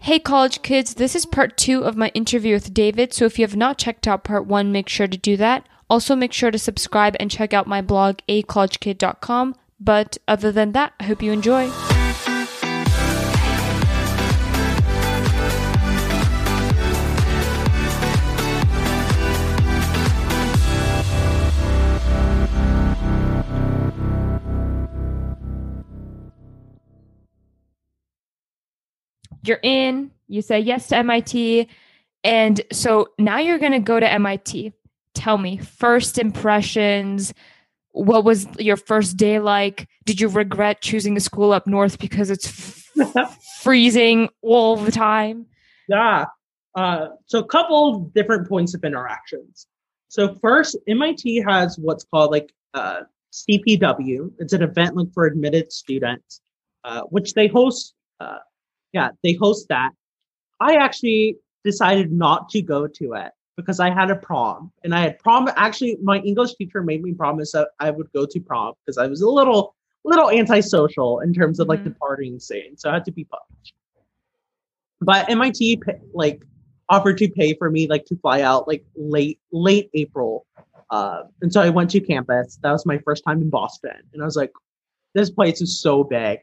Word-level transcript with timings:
Hey, 0.00 0.18
college 0.18 0.62
kids, 0.62 0.94
this 0.94 1.14
is 1.14 1.26
part 1.26 1.56
two 1.56 1.84
of 1.84 1.96
my 1.96 2.08
interview 2.08 2.54
with 2.54 2.74
David. 2.74 3.12
So 3.12 3.24
if 3.24 3.38
you 3.38 3.44
have 3.44 3.56
not 3.56 3.78
checked 3.78 4.08
out 4.08 4.24
part 4.24 4.46
one, 4.46 4.72
make 4.72 4.88
sure 4.88 5.06
to 5.06 5.16
do 5.16 5.36
that. 5.36 5.66
Also, 5.88 6.16
make 6.16 6.32
sure 6.32 6.50
to 6.50 6.58
subscribe 6.58 7.16
and 7.20 7.30
check 7.30 7.52
out 7.52 7.66
my 7.66 7.82
blog, 7.82 8.18
acollegekid.com. 8.28 9.54
But 9.78 10.18
other 10.26 10.50
than 10.50 10.72
that, 10.72 10.94
I 10.98 11.04
hope 11.04 11.22
you 11.22 11.32
enjoy. 11.32 11.70
You're 29.44 29.60
in, 29.62 30.10
you 30.28 30.42
say 30.42 30.60
yes 30.60 30.88
to 30.88 30.96
MIT. 30.96 31.68
And 32.24 32.60
so 32.72 33.08
now 33.18 33.38
you're 33.38 33.58
going 33.58 33.72
to 33.72 33.80
go 33.80 33.98
to 33.98 34.10
MIT. 34.10 34.72
Tell 35.14 35.38
me, 35.38 35.58
first 35.58 36.18
impressions. 36.18 37.34
What 37.90 38.24
was 38.24 38.46
your 38.58 38.76
first 38.76 39.16
day 39.16 39.38
like? 39.38 39.88
Did 40.04 40.20
you 40.20 40.28
regret 40.28 40.80
choosing 40.80 41.16
a 41.16 41.20
school 41.20 41.52
up 41.52 41.66
north 41.66 41.98
because 41.98 42.30
it's 42.30 42.46
f- 42.46 43.36
freezing 43.62 44.30
all 44.40 44.76
the 44.76 44.92
time? 44.92 45.46
Yeah. 45.88 46.26
Uh, 46.74 47.08
so 47.26 47.40
a 47.40 47.46
couple 47.46 48.00
different 48.14 48.48
points 48.48 48.74
of 48.74 48.84
interactions. 48.84 49.66
So 50.08 50.34
first, 50.36 50.76
MIT 50.88 51.42
has 51.48 51.78
what's 51.78 52.04
called 52.04 52.30
like 52.30 52.52
uh, 52.74 53.00
CPW. 53.32 54.30
It's 54.38 54.52
an 54.52 54.62
event 54.62 54.96
like 54.96 55.12
for 55.12 55.26
admitted 55.26 55.72
students, 55.72 56.40
uh, 56.84 57.02
which 57.02 57.34
they 57.34 57.48
host. 57.48 57.94
Yeah, 58.92 59.10
they 59.22 59.34
host 59.34 59.68
that. 59.68 59.92
I 60.60 60.76
actually 60.76 61.36
decided 61.64 62.12
not 62.12 62.48
to 62.50 62.62
go 62.62 62.86
to 62.86 63.14
it 63.14 63.32
because 63.56 63.80
I 63.80 63.90
had 63.90 64.10
a 64.10 64.16
prom 64.16 64.72
and 64.84 64.94
I 64.94 65.00
had 65.00 65.18
prom. 65.18 65.48
Actually, 65.56 65.98
my 66.02 66.18
English 66.18 66.54
teacher 66.54 66.82
made 66.82 67.02
me 67.02 67.12
promise 67.12 67.52
that 67.52 67.68
I 67.80 67.90
would 67.90 68.10
go 68.12 68.26
to 68.26 68.40
prom 68.40 68.74
because 68.84 68.98
I 68.98 69.06
was 69.06 69.20
a 69.20 69.28
little, 69.28 69.74
little 70.04 70.30
antisocial 70.30 71.20
in 71.20 71.32
terms 71.32 71.60
of 71.60 71.68
like 71.68 71.80
mm-hmm. 71.80 71.90
the 71.90 71.96
partying 71.96 72.40
scene. 72.40 72.76
So 72.76 72.90
I 72.90 72.94
had 72.94 73.04
to 73.06 73.12
be 73.12 73.24
punished. 73.24 73.74
But 75.00 75.28
MIT 75.30 75.82
like 76.12 76.42
offered 76.88 77.18
to 77.18 77.28
pay 77.28 77.54
for 77.54 77.70
me 77.70 77.88
like 77.88 78.04
to 78.06 78.16
fly 78.16 78.42
out 78.42 78.68
like 78.68 78.84
late, 78.94 79.40
late 79.50 79.90
April. 79.94 80.46
Uh, 80.90 81.24
and 81.40 81.52
so 81.52 81.60
I 81.60 81.70
went 81.70 81.90
to 81.90 82.00
campus. 82.00 82.58
That 82.62 82.70
was 82.70 82.84
my 82.84 82.98
first 82.98 83.24
time 83.26 83.40
in 83.40 83.48
Boston, 83.48 83.96
and 84.12 84.20
I 84.20 84.26
was 84.26 84.36
like, 84.36 84.52
"This 85.14 85.30
place 85.30 85.62
is 85.62 85.80
so 85.80 86.04
big." 86.04 86.40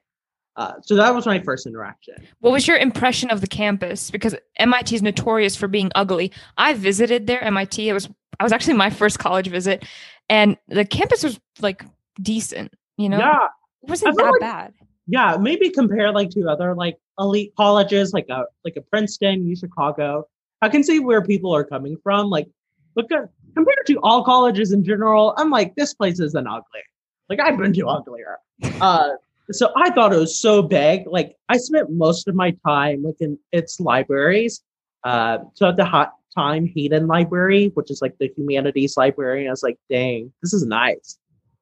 Uh, 0.59 0.73
so 0.81 0.93
that 0.93 1.15
was 1.15 1.25
my 1.25 1.39
first 1.39 1.65
interaction. 1.65 2.15
What 2.41 2.51
was 2.51 2.67
your 2.67 2.75
impression 2.75 3.29
of 3.29 3.39
the 3.39 3.47
campus? 3.47 4.11
Because 4.11 4.35
MIT 4.57 4.93
is 4.93 5.01
notorious 5.01 5.55
for 5.55 5.69
being 5.69 5.89
ugly. 5.95 6.33
I 6.57 6.73
visited 6.73 7.27
there, 7.27 7.41
MIT. 7.41 7.87
It 7.87 7.93
was 7.93 8.09
I 8.41 8.43
was 8.43 8.51
actually 8.51 8.73
my 8.73 8.89
first 8.89 9.19
college 9.19 9.47
visit, 9.47 9.85
and 10.27 10.57
the 10.67 10.83
campus 10.83 11.23
was 11.23 11.39
like 11.61 11.85
decent. 12.21 12.73
You 12.97 13.07
know, 13.07 13.19
yeah, 13.19 13.47
it 13.83 13.89
wasn't 13.89 14.17
that 14.17 14.23
like, 14.23 14.41
bad. 14.41 14.73
Yeah, 15.07 15.37
maybe 15.39 15.69
compare 15.69 16.11
like 16.11 16.29
to 16.31 16.49
other 16.49 16.75
like 16.75 16.97
elite 17.17 17.53
colleges, 17.55 18.11
like 18.11 18.27
a 18.29 18.43
like 18.65 18.75
a 18.75 18.81
Princeton, 18.81 19.47
U 19.47 19.55
Chicago. 19.55 20.27
I 20.61 20.67
can 20.67 20.83
see 20.83 20.99
where 20.99 21.21
people 21.21 21.55
are 21.55 21.63
coming 21.63 21.95
from. 22.03 22.29
Like, 22.29 22.49
look 22.97 23.09
at 23.13 23.29
compared 23.55 23.85
to 23.87 23.95
all 24.03 24.25
colleges 24.25 24.73
in 24.73 24.83
general, 24.83 25.33
I'm 25.37 25.51
like 25.51 25.75
this 25.75 25.93
place 25.93 26.19
isn't 26.19 26.47
ugly. 26.47 26.81
Like 27.29 27.39
I've 27.39 27.57
been 27.57 27.71
to 27.71 27.87
uglier. 27.87 28.39
Uh, 28.81 29.11
so 29.51 29.71
I 29.75 29.89
thought 29.91 30.13
it 30.13 30.19
was 30.19 30.39
so 30.39 30.61
big. 30.61 31.07
Like 31.07 31.35
I 31.49 31.57
spent 31.57 31.89
most 31.91 32.27
of 32.27 32.35
my 32.35 32.55
time 32.65 33.03
like 33.03 33.19
in 33.19 33.37
its 33.51 33.79
libraries. 33.79 34.61
Uh, 35.03 35.39
so 35.53 35.69
at 35.69 35.77
the 35.77 35.85
hot 35.85 36.13
time, 36.35 36.67
Hayden 36.75 37.07
Library, 37.07 37.71
which 37.73 37.89
is 37.89 38.01
like 38.01 38.17
the 38.19 38.31
humanities 38.35 38.97
library, 38.97 39.47
I 39.47 39.51
was 39.51 39.63
like, 39.63 39.77
dang, 39.89 40.31
this 40.41 40.53
is 40.53 40.65
nice. 40.65 41.17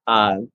Um, 0.07 0.51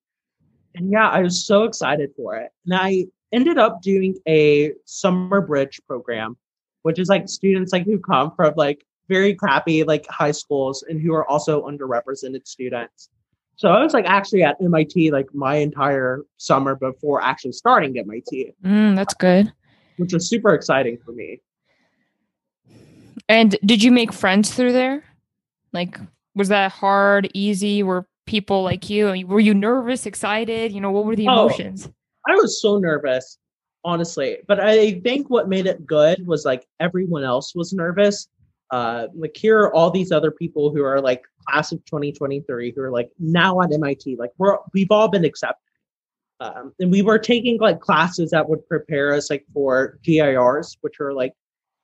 and 0.75 0.91
yeah, 0.91 1.09
I 1.09 1.21
was 1.21 1.47
so 1.47 1.65
excited 1.65 2.11
for 2.17 2.37
it. 2.37 2.51
And 2.67 2.75
I 2.75 3.07
ended 3.33 3.59
up 3.59 3.83
doing 3.83 4.17
a 4.29 4.73
summer 4.85 5.41
bridge 5.41 5.81
program, 5.87 6.37
which 6.83 6.99
is 6.99 7.09
like 7.09 7.29
students 7.29 7.73
like 7.73 7.85
who 7.85 7.99
come 7.99 8.33
from 8.37 8.55
like 8.57 8.85
very 9.09 9.35
crappy 9.35 9.85
like 9.85 10.07
high 10.09 10.31
schools 10.31 10.85
and 10.89 11.01
who 11.01 11.15
are 11.15 11.29
also 11.29 11.67
underrepresented 11.67 12.47
students. 12.47 13.11
So 13.63 13.69
I 13.69 13.81
was 13.81 13.95
like 13.95 14.07
actually 14.07 14.43
at 14.43 14.57
MIT 14.61 15.13
like 15.13 15.33
my 15.33 15.55
entire 15.55 16.25
summer 16.37 16.75
before 16.75 17.23
actually 17.23 17.53
starting 17.53 17.97
at 17.97 18.07
MIT. 18.07 18.55
Mm, 18.65 18.97
that's 18.97 19.15
good. 19.15 19.53
Which 19.99 20.13
was 20.13 20.29
super 20.29 20.53
exciting 20.53 20.99
for 21.05 21.13
me. 21.13 21.41
And 23.29 23.57
did 23.65 23.81
you 23.81 23.93
make 23.93 24.13
friends 24.13 24.53
through 24.53 24.73
there? 24.73 25.05
Like, 25.73 25.97
was 26.35 26.49
that 26.49 26.73
hard, 26.73 27.31
easy? 27.35 27.85
Were 27.85 28.05
people 28.27 28.65
like 28.65 28.91
you? 28.91 29.25
Were 29.29 29.39
you 29.39 29.55
nervous, 29.55 30.07
excited? 30.07 30.73
You 30.73 30.81
know, 30.81 30.91
what 30.91 31.05
were 31.05 31.15
the 31.15 31.29
oh, 31.29 31.47
emotions? 31.47 31.87
Oh, 31.87 32.33
I 32.33 32.35
was 32.35 32.61
so 32.61 32.79
nervous, 32.79 33.39
honestly. 33.85 34.39
But 34.49 34.59
I 34.59 34.99
think 35.03 35.31
what 35.31 35.49
made 35.49 35.67
it 35.67 35.87
good 35.87 36.27
was 36.27 36.45
like 36.45 36.67
everyone 36.81 37.23
else 37.23 37.55
was 37.55 37.73
nervous 37.73 38.27
uh, 38.73 39.09
like 39.15 39.37
here 39.37 39.59
are 39.61 39.75
all 39.75 39.91
these 39.91 40.11
other 40.11 40.31
people 40.31 40.73
who 40.75 40.83
are 40.83 40.99
like 40.99 41.25
class 41.47 41.73
of 41.73 41.85
2023 41.85 42.73
who 42.75 42.83
are 42.83 42.91
like 42.91 43.11
now 43.19 43.61
at 43.61 43.73
MIT. 43.73 44.17
Like 44.17 44.31
we're 44.39 44.59
we've 44.73 44.91
all 44.91 45.09
been 45.09 45.25
accepted. 45.25 45.59
Um, 46.41 46.73
and 46.81 46.91
we 46.91 47.03
were 47.03 47.19
taking 47.19 47.59
like 47.61 47.81
classes 47.81 48.31
that 48.31 48.49
would 48.49 48.67
prepare 48.67 49.15
us 49.15 49.31
like 49.31 49.45
for 49.55 49.99
GIRs, 50.03 50.77
which 50.81 50.99
are 51.01 51.13
like 51.13 51.35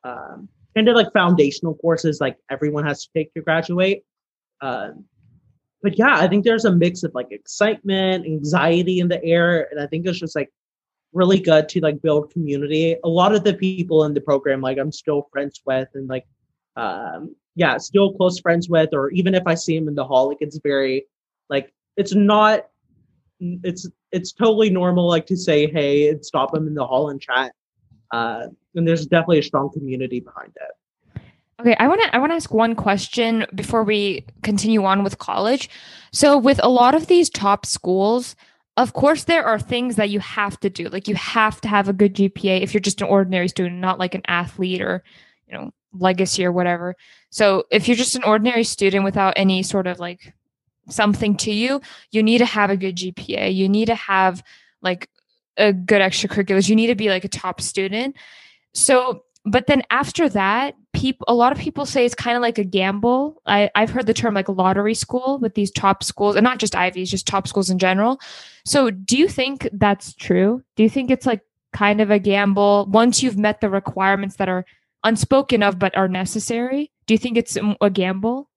um, 0.02 0.48
kind 0.74 0.88
of 0.88 0.96
like 0.96 1.12
foundational 1.12 1.74
courses 1.76 2.20
like 2.20 2.36
everyone 2.50 2.84
has 2.84 3.04
to 3.04 3.10
take 3.14 3.32
to 3.34 3.40
graduate. 3.40 4.02
Um, 4.60 5.04
but 5.82 5.96
yeah, 5.96 6.16
I 6.16 6.26
think 6.26 6.44
there's 6.44 6.64
a 6.64 6.72
mix 6.72 7.04
of 7.04 7.14
like 7.14 7.28
excitement, 7.30 8.26
anxiety 8.26 8.98
in 8.98 9.08
the 9.08 9.22
air, 9.24 9.68
and 9.70 9.80
I 9.80 9.86
think 9.86 10.06
it's 10.06 10.18
just 10.18 10.34
like 10.34 10.50
really 11.12 11.38
good 11.38 11.68
to 11.70 11.80
like 11.80 12.02
build 12.02 12.32
community. 12.32 12.96
A 13.04 13.08
lot 13.08 13.34
of 13.34 13.44
the 13.44 13.54
people 13.54 14.04
in 14.04 14.14
the 14.14 14.20
program, 14.20 14.60
like 14.60 14.78
I'm 14.78 14.92
still 14.92 15.28
friends 15.32 15.60
with, 15.64 15.88
and 15.94 16.08
like 16.08 16.26
um, 16.76 17.34
yeah, 17.58 17.76
still 17.76 18.12
close 18.12 18.38
friends 18.38 18.68
with, 18.68 18.90
or 18.92 19.10
even 19.10 19.34
if 19.34 19.42
I 19.44 19.54
see 19.54 19.76
him 19.76 19.88
in 19.88 19.96
the 19.96 20.04
hall, 20.04 20.28
like 20.28 20.38
it's 20.40 20.60
very, 20.62 21.06
like 21.50 21.74
it's 21.96 22.14
not, 22.14 22.68
it's 23.40 23.88
it's 24.12 24.32
totally 24.32 24.70
normal, 24.70 25.08
like 25.08 25.26
to 25.26 25.36
say 25.36 25.68
hey 25.68 26.08
and 26.08 26.24
stop 26.24 26.54
him 26.54 26.68
in 26.68 26.74
the 26.74 26.86
hall 26.86 27.10
and 27.10 27.20
chat. 27.20 27.52
Uh, 28.12 28.46
and 28.76 28.86
there's 28.86 29.06
definitely 29.06 29.40
a 29.40 29.42
strong 29.42 29.70
community 29.70 30.20
behind 30.20 30.52
it. 30.54 31.22
Okay, 31.60 31.74
I 31.80 31.88
want 31.88 32.00
to 32.02 32.14
I 32.14 32.18
want 32.20 32.30
to 32.30 32.36
ask 32.36 32.54
one 32.54 32.76
question 32.76 33.44
before 33.52 33.82
we 33.82 34.24
continue 34.44 34.84
on 34.84 35.02
with 35.02 35.18
college. 35.18 35.68
So 36.12 36.38
with 36.38 36.60
a 36.62 36.68
lot 36.68 36.94
of 36.94 37.08
these 37.08 37.28
top 37.28 37.66
schools, 37.66 38.36
of 38.76 38.92
course 38.92 39.24
there 39.24 39.44
are 39.44 39.58
things 39.58 39.96
that 39.96 40.10
you 40.10 40.20
have 40.20 40.60
to 40.60 40.70
do. 40.70 40.88
Like 40.88 41.08
you 41.08 41.16
have 41.16 41.60
to 41.62 41.68
have 41.68 41.88
a 41.88 41.92
good 41.92 42.14
GPA 42.14 42.62
if 42.62 42.72
you're 42.72 42.80
just 42.80 43.00
an 43.00 43.08
ordinary 43.08 43.48
student, 43.48 43.80
not 43.80 43.98
like 43.98 44.14
an 44.14 44.22
athlete 44.28 44.80
or, 44.80 45.02
you 45.48 45.58
know, 45.58 45.72
legacy 45.92 46.44
or 46.44 46.52
whatever. 46.52 46.94
So 47.30 47.64
if 47.70 47.88
you're 47.88 47.96
just 47.96 48.16
an 48.16 48.24
ordinary 48.24 48.64
student 48.64 49.04
without 49.04 49.34
any 49.36 49.62
sort 49.62 49.86
of 49.86 49.98
like 49.98 50.34
something 50.88 51.36
to 51.38 51.52
you, 51.52 51.80
you 52.10 52.22
need 52.22 52.38
to 52.38 52.46
have 52.46 52.70
a 52.70 52.76
good 52.76 52.96
GPA. 52.96 53.54
You 53.54 53.68
need 53.68 53.86
to 53.86 53.94
have 53.94 54.42
like 54.82 55.08
a 55.56 55.72
good 55.72 56.00
extracurriculars. 56.00 56.68
You 56.68 56.76
need 56.76 56.86
to 56.88 56.94
be 56.94 57.08
like 57.08 57.24
a 57.24 57.28
top 57.28 57.60
student. 57.60 58.16
So, 58.74 59.24
but 59.44 59.66
then 59.66 59.82
after 59.90 60.28
that, 60.30 60.74
people, 60.92 61.24
a 61.28 61.34
lot 61.34 61.52
of 61.52 61.58
people 61.58 61.86
say 61.86 62.04
it's 62.04 62.14
kind 62.14 62.36
of 62.36 62.42
like 62.42 62.58
a 62.58 62.64
gamble. 62.64 63.40
I, 63.46 63.70
I've 63.74 63.90
heard 63.90 64.06
the 64.06 64.14
term 64.14 64.34
like 64.34 64.48
lottery 64.48 64.94
school 64.94 65.38
with 65.38 65.54
these 65.54 65.70
top 65.70 66.02
schools, 66.02 66.36
and 66.36 66.44
not 66.44 66.58
just 66.58 66.74
Ivies, 66.74 67.10
just 67.10 67.26
top 67.26 67.48
schools 67.48 67.70
in 67.70 67.78
general. 67.78 68.20
So, 68.64 68.90
do 68.90 69.16
you 69.16 69.28
think 69.28 69.68
that's 69.72 70.14
true? 70.14 70.62
Do 70.76 70.82
you 70.82 70.90
think 70.90 71.10
it's 71.10 71.26
like 71.26 71.40
kind 71.72 72.00
of 72.00 72.10
a 72.10 72.18
gamble 72.18 72.86
once 72.90 73.22
you've 73.22 73.38
met 73.38 73.60
the 73.60 73.70
requirements 73.70 74.36
that 74.36 74.48
are 74.48 74.64
unspoken 75.04 75.62
of 75.62 75.78
but 75.78 75.96
are 75.96 76.08
necessary? 76.08 76.92
Do 77.06 77.14
you 77.14 77.18
think 77.18 77.36
it's 77.36 77.56
a 77.80 77.90
gamble? 77.90 78.50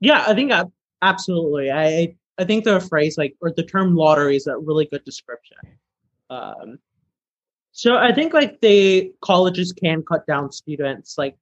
Yeah, 0.00 0.24
I 0.26 0.34
think 0.34 0.52
absolutely. 1.02 1.70
I 1.70 2.16
I 2.38 2.44
think 2.44 2.64
the 2.64 2.80
phrase 2.80 3.16
like 3.16 3.34
or 3.40 3.52
the 3.52 3.62
term 3.62 3.94
lottery 3.94 4.36
is 4.36 4.46
a 4.46 4.58
really 4.58 4.86
good 4.86 5.04
description. 5.04 5.58
Um, 6.30 6.78
so 7.72 7.96
I 7.96 8.12
think 8.12 8.32
like 8.32 8.60
the 8.60 9.12
colleges 9.20 9.72
can 9.72 10.02
cut 10.02 10.26
down 10.26 10.52
students 10.52 11.18
like 11.18 11.36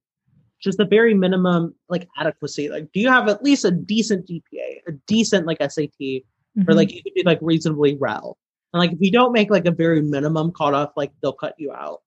just 0.62 0.79
the 0.79 0.85
very 0.85 1.12
minimum 1.12 1.75
like 1.89 2.09
adequacy. 2.17 2.69
Like, 2.69 2.91
do 2.93 3.00
you 3.00 3.09
have 3.09 3.29
at 3.29 3.43
least 3.43 3.65
a 3.65 3.71
decent 3.71 4.29
GPA, 4.29 4.81
a 4.87 4.93
decent 5.06 5.47
like 5.47 5.59
SAT, 5.61 5.91
mm-hmm. 6.00 6.62
or 6.69 6.75
like 6.75 6.93
you 6.93 7.03
could 7.03 7.15
be 7.15 7.23
like 7.25 7.39
reasonably 7.43 7.97
well. 7.97 8.39
And 8.73 8.79
like 8.79 8.93
if 8.93 8.99
you 9.00 9.11
don't 9.11 9.33
make 9.33 9.50
like 9.50 9.67
a 9.67 9.71
very 9.71 10.00
minimum 10.00 10.53
cutoff, 10.53 10.93
like 10.97 11.12
they'll 11.21 11.33
cut 11.33 11.55
you 11.59 11.73
out. 11.73 12.03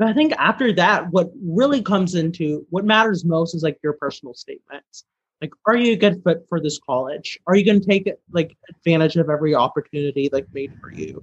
But 0.00 0.08
I 0.08 0.14
think 0.14 0.32
after 0.38 0.72
that, 0.72 1.10
what 1.10 1.28
really 1.44 1.82
comes 1.82 2.14
into 2.14 2.66
what 2.70 2.86
matters 2.86 3.22
most 3.22 3.54
is 3.54 3.62
like 3.62 3.78
your 3.82 3.92
personal 3.92 4.32
statements. 4.32 5.04
Like, 5.42 5.52
are 5.66 5.76
you 5.76 5.92
a 5.92 5.96
good 5.96 6.22
fit 6.24 6.46
for 6.48 6.58
this 6.58 6.78
college? 6.78 7.38
Are 7.46 7.54
you 7.54 7.66
going 7.66 7.82
to 7.82 7.86
take 7.86 8.10
like 8.32 8.56
advantage 8.70 9.16
of 9.16 9.28
every 9.28 9.54
opportunity 9.54 10.30
like 10.32 10.46
made 10.54 10.72
for 10.80 10.90
you? 10.90 11.22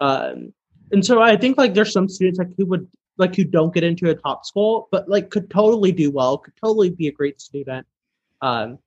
Um, 0.00 0.54
and 0.92 1.04
so 1.04 1.20
I 1.20 1.36
think 1.36 1.58
like 1.58 1.74
there's 1.74 1.92
some 1.92 2.08
students 2.08 2.38
like 2.38 2.48
who 2.56 2.64
would 2.64 2.88
like 3.18 3.36
who 3.36 3.44
don't 3.44 3.74
get 3.74 3.84
into 3.84 4.08
a 4.08 4.14
top 4.14 4.46
school, 4.46 4.88
but 4.90 5.06
like 5.10 5.28
could 5.28 5.50
totally 5.50 5.92
do 5.92 6.10
well, 6.10 6.38
could 6.38 6.56
totally 6.56 6.88
be 6.88 7.08
a 7.08 7.12
great 7.12 7.38
student. 7.38 7.86
Um, 8.40 8.78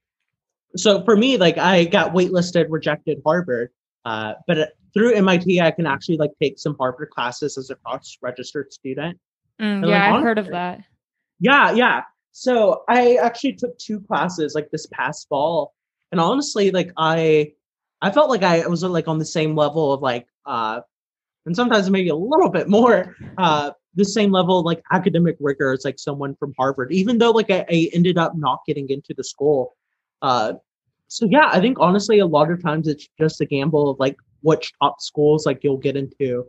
so 0.75 1.03
for 1.05 1.15
me, 1.15 1.37
like 1.37 1.59
I 1.59 1.85
got 1.85 2.15
waitlisted, 2.15 2.65
rejected 2.69 3.21
Harvard, 3.23 3.69
uh, 4.05 4.33
but 4.47 4.73
through 4.93 5.13
MIT, 5.13 5.61
I 5.61 5.71
can 5.71 5.85
actually 5.85 6.17
like 6.17 6.31
take 6.41 6.59
some 6.59 6.75
Harvard 6.79 7.09
classes 7.09 7.57
as 7.57 7.69
a 7.69 7.75
cross 7.75 8.17
registered 8.21 8.73
student. 8.73 9.19
Mm, 9.61 9.87
yeah, 9.87 10.05
like, 10.05 10.13
I've 10.13 10.23
heard 10.23 10.39
of 10.39 10.47
that. 10.47 10.81
Yeah, 11.39 11.71
yeah. 11.71 12.03
So 12.31 12.83
I 12.87 13.15
actually 13.15 13.53
took 13.53 13.77
two 13.77 13.99
classes 14.01 14.55
like 14.55 14.69
this 14.71 14.87
past 14.87 15.27
fall, 15.29 15.73
and 16.11 16.19
honestly, 16.19 16.71
like 16.71 16.91
I, 16.97 17.53
I 18.01 18.11
felt 18.11 18.29
like 18.29 18.43
I 18.43 18.65
was 18.67 18.83
like 18.83 19.07
on 19.07 19.19
the 19.19 19.25
same 19.25 19.55
level 19.55 19.93
of 19.93 20.01
like, 20.01 20.27
uh, 20.45 20.81
and 21.45 21.55
sometimes 21.55 21.89
maybe 21.89 22.09
a 22.09 22.15
little 22.15 22.49
bit 22.49 22.69
more, 22.69 23.15
uh, 23.37 23.71
the 23.95 24.05
same 24.05 24.31
level 24.31 24.59
of 24.59 24.65
like 24.65 24.81
academic 24.91 25.35
rigor 25.39 25.73
as 25.73 25.83
like 25.83 25.99
someone 25.99 26.35
from 26.35 26.53
Harvard, 26.57 26.91
even 26.91 27.17
though 27.17 27.31
like 27.31 27.49
I, 27.49 27.65
I 27.69 27.89
ended 27.93 28.17
up 28.17 28.35
not 28.35 28.61
getting 28.65 28.89
into 28.89 29.13
the 29.13 29.23
school. 29.23 29.75
Uh, 30.21 30.53
so 31.09 31.27
yeah, 31.29 31.49
I 31.51 31.59
think 31.59 31.77
honestly, 31.79 32.19
a 32.19 32.25
lot 32.25 32.51
of 32.51 32.61
times 32.61 32.87
it's 32.87 33.09
just 33.19 33.41
a 33.41 33.45
gamble 33.45 33.89
of 33.89 33.99
like 33.99 34.15
which 34.41 34.71
top 34.81 35.01
schools 35.01 35.45
like 35.45 35.63
you'll 35.63 35.77
get 35.77 35.97
into. 35.97 36.45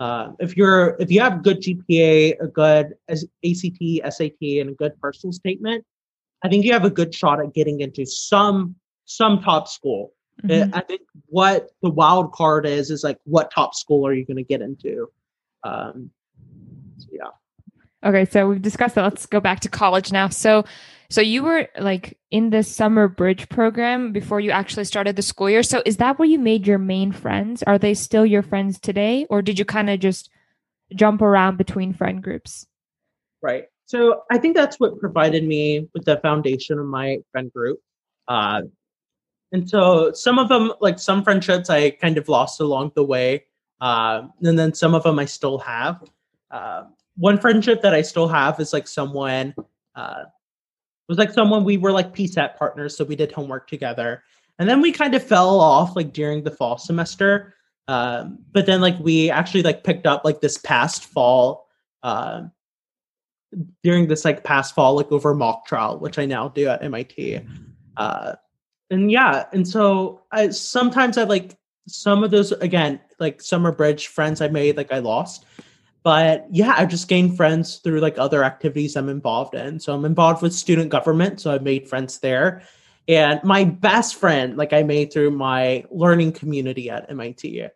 Uh, 0.00 0.32
if 0.38 0.54
you're 0.54 0.96
if 1.00 1.10
you 1.10 1.18
have 1.20 1.42
good 1.42 1.62
GPA, 1.62 2.34
a 2.38 2.46
good 2.46 2.94
ACT, 3.08 4.14
SAT, 4.14 4.60
and 4.60 4.70
a 4.70 4.74
good 4.74 4.92
personal 5.00 5.32
statement, 5.32 5.84
I 6.44 6.48
think 6.48 6.64
you 6.66 6.74
have 6.74 6.84
a 6.84 6.90
good 6.90 7.14
shot 7.14 7.40
at 7.40 7.54
getting 7.54 7.80
into 7.80 8.04
some 8.04 8.76
some 9.06 9.40
top 9.40 9.66
school. 9.66 10.12
Mm-hmm. 10.44 10.74
I 10.74 10.80
think 10.82 11.02
what 11.26 11.68
the 11.82 11.90
wild 11.90 12.32
card 12.32 12.66
is 12.66 12.90
is 12.90 13.02
like 13.02 13.18
what 13.24 13.50
top 13.50 13.74
school 13.74 14.06
are 14.06 14.12
you 14.12 14.26
going 14.26 14.36
to 14.36 14.42
get 14.42 14.60
into? 14.60 15.08
Um, 15.64 16.10
so 16.98 17.08
yeah. 17.12 18.08
Okay, 18.08 18.26
so 18.26 18.48
we've 18.48 18.60
discussed 18.60 18.96
that. 18.96 19.04
Let's 19.04 19.24
go 19.24 19.40
back 19.40 19.60
to 19.60 19.70
college 19.70 20.12
now. 20.12 20.28
So 20.28 20.64
so 21.12 21.20
you 21.20 21.42
were 21.42 21.68
like 21.78 22.18
in 22.30 22.48
the 22.48 22.62
summer 22.62 23.06
bridge 23.06 23.48
program 23.50 24.12
before 24.12 24.40
you 24.40 24.50
actually 24.50 24.84
started 24.84 25.14
the 25.14 25.22
school 25.22 25.50
year. 25.50 25.62
So 25.62 25.82
is 25.84 25.98
that 25.98 26.18
where 26.18 26.26
you 26.26 26.38
made 26.38 26.66
your 26.66 26.78
main 26.78 27.12
friends? 27.12 27.62
Are 27.64 27.78
they 27.78 27.92
still 27.92 28.24
your 28.24 28.42
friends 28.42 28.80
today 28.80 29.26
or 29.28 29.42
did 29.42 29.58
you 29.58 29.66
kind 29.66 29.90
of 29.90 30.00
just 30.00 30.30
jump 30.94 31.20
around 31.20 31.58
between 31.58 31.92
friend 31.92 32.22
groups? 32.22 32.66
Right. 33.42 33.64
So 33.84 34.22
I 34.30 34.38
think 34.38 34.56
that's 34.56 34.80
what 34.80 34.98
provided 35.00 35.44
me 35.44 35.86
with 35.92 36.06
the 36.06 36.16
foundation 36.18 36.78
of 36.78 36.86
my 36.86 37.18
friend 37.30 37.52
group. 37.52 37.78
Uh, 38.26 38.62
and 39.52 39.68
so 39.68 40.12
some 40.12 40.38
of 40.38 40.48
them, 40.48 40.72
like 40.80 40.98
some 40.98 41.22
friendships, 41.22 41.68
I 41.68 41.90
kind 41.90 42.16
of 42.16 42.26
lost 42.28 42.58
along 42.58 42.92
the 42.94 43.04
way. 43.04 43.44
Uh, 43.82 44.28
and 44.42 44.58
then 44.58 44.72
some 44.72 44.94
of 44.94 45.02
them 45.02 45.18
I 45.18 45.26
still 45.26 45.58
have. 45.58 46.02
Uh, 46.50 46.84
one 47.18 47.38
friendship 47.38 47.82
that 47.82 47.92
I 47.92 48.00
still 48.00 48.28
have 48.28 48.58
is 48.60 48.72
like 48.72 48.88
someone 48.88 49.54
uh, 49.94 50.24
was 51.12 51.18
like 51.18 51.30
someone 51.30 51.62
we 51.62 51.76
were 51.76 51.92
like 51.92 52.14
PSET 52.14 52.56
partners, 52.56 52.96
so 52.96 53.04
we 53.04 53.16
did 53.16 53.30
homework 53.30 53.68
together. 53.68 54.24
And 54.58 54.66
then 54.66 54.80
we 54.80 54.92
kind 54.92 55.14
of 55.14 55.22
fell 55.22 55.60
off 55.60 55.94
like 55.94 56.14
during 56.14 56.42
the 56.42 56.50
fall 56.50 56.78
semester. 56.78 57.54
Um, 57.86 58.38
but 58.50 58.64
then 58.64 58.80
like 58.80 58.98
we 58.98 59.28
actually 59.28 59.62
like 59.62 59.84
picked 59.84 60.06
up 60.06 60.24
like 60.24 60.40
this 60.40 60.56
past 60.56 61.04
fall 61.04 61.68
uh, 62.02 62.44
during 63.82 64.08
this 64.08 64.24
like 64.24 64.42
past 64.42 64.74
fall 64.74 64.96
like 64.96 65.12
over 65.12 65.34
mock 65.34 65.66
trial, 65.66 65.98
which 65.98 66.18
I 66.18 66.24
now 66.24 66.48
do 66.48 66.66
at 66.68 66.82
MIT. 66.82 67.40
Uh, 67.98 68.32
and 68.90 69.10
yeah, 69.10 69.44
and 69.52 69.68
so 69.68 70.22
I 70.32 70.48
sometimes 70.48 71.18
I 71.18 71.24
like 71.24 71.58
some 71.88 72.24
of 72.24 72.30
those 72.30 72.52
again 72.52 73.00
like 73.18 73.42
summer 73.42 73.70
bridge 73.70 74.06
friends 74.06 74.40
I 74.40 74.48
made 74.48 74.78
like 74.78 74.90
I 74.90 75.00
lost 75.00 75.44
but 76.02 76.46
yeah, 76.50 76.74
I 76.76 76.86
just 76.86 77.08
gained 77.08 77.36
friends 77.36 77.76
through 77.76 78.00
like 78.00 78.18
other 78.18 78.44
activities 78.44 78.96
I'm 78.96 79.08
involved 79.08 79.54
in. 79.54 79.78
So 79.78 79.94
I'm 79.94 80.04
involved 80.04 80.42
with 80.42 80.52
student 80.52 80.90
government, 80.90 81.40
so 81.40 81.54
I 81.54 81.58
made 81.58 81.88
friends 81.88 82.18
there. 82.18 82.62
And 83.08 83.42
my 83.44 83.64
best 83.64 84.16
friend, 84.16 84.56
like 84.56 84.72
I 84.72 84.82
made 84.82 85.12
through 85.12 85.32
my 85.32 85.84
learning 85.90 86.32
community 86.32 86.90
at 86.90 87.10
MIT. 87.10 87.66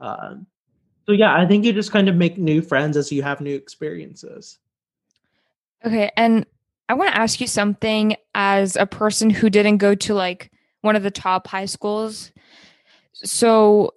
Um, 0.00 0.46
so 1.06 1.12
yeah, 1.12 1.34
I 1.34 1.46
think 1.46 1.64
you 1.64 1.72
just 1.72 1.92
kind 1.92 2.08
of 2.08 2.16
make 2.16 2.38
new 2.38 2.62
friends 2.62 2.96
as 2.96 3.12
you 3.12 3.22
have 3.22 3.40
new 3.40 3.54
experiences. 3.54 4.58
Okay, 5.84 6.10
and 6.16 6.46
I 6.88 6.94
want 6.94 7.12
to 7.12 7.20
ask 7.20 7.40
you 7.40 7.46
something 7.46 8.16
as 8.34 8.76
a 8.76 8.86
person 8.86 9.28
who 9.28 9.50
didn't 9.50 9.78
go 9.78 9.94
to 9.94 10.14
like 10.14 10.50
one 10.80 10.96
of 10.96 11.02
the 11.02 11.10
top 11.10 11.46
high 11.46 11.66
schools. 11.66 12.32
So 13.12 13.94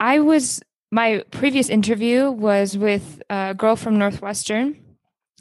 I 0.00 0.20
was 0.20 0.62
my 0.92 1.24
previous 1.30 1.70
interview 1.70 2.30
was 2.30 2.76
with 2.76 3.22
a 3.30 3.54
girl 3.54 3.74
from 3.76 3.98
Northwestern, 3.98 4.76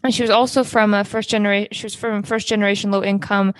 and 0.03 0.13
she 0.13 0.23
was 0.23 0.31
also 0.31 0.63
from 0.63 0.93
a 0.93 1.03
first 1.03 1.29
generation. 1.29 1.67
She 1.73 1.85
was 1.85 1.93
from 1.93 2.23
first 2.23 2.47
generation 2.47 2.89
low 2.89 3.03
income 3.03 3.53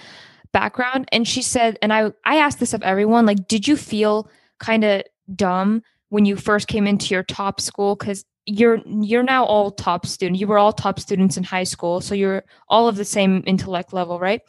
background, 0.53 1.07
and 1.11 1.27
she 1.27 1.41
said, 1.41 1.77
and 1.81 1.93
I 1.93 2.11
I 2.25 2.37
asked 2.37 2.59
this 2.59 2.73
of 2.73 2.81
everyone, 2.81 3.25
like, 3.25 3.47
did 3.47 3.67
you 3.67 3.75
feel 3.75 4.29
kind 4.59 4.83
of 4.85 5.03
dumb 5.35 5.83
when 6.09 6.25
you 6.25 6.35
first 6.35 6.67
came 6.67 6.87
into 6.87 7.13
your 7.13 7.23
top 7.23 7.59
school 7.59 7.95
because 7.95 8.25
you're 8.45 8.79
you're 8.85 9.23
now 9.23 9.43
all 9.43 9.71
top 9.71 10.05
student. 10.05 10.39
You 10.39 10.47
were 10.47 10.57
all 10.57 10.73
top 10.73 10.99
students 10.99 11.37
in 11.37 11.43
high 11.43 11.63
school, 11.63 12.01
so 12.01 12.15
you're 12.15 12.43
all 12.69 12.87
of 12.87 12.95
the 12.95 13.05
same 13.05 13.43
intellect 13.45 13.93
level, 13.93 14.19
right? 14.19 14.41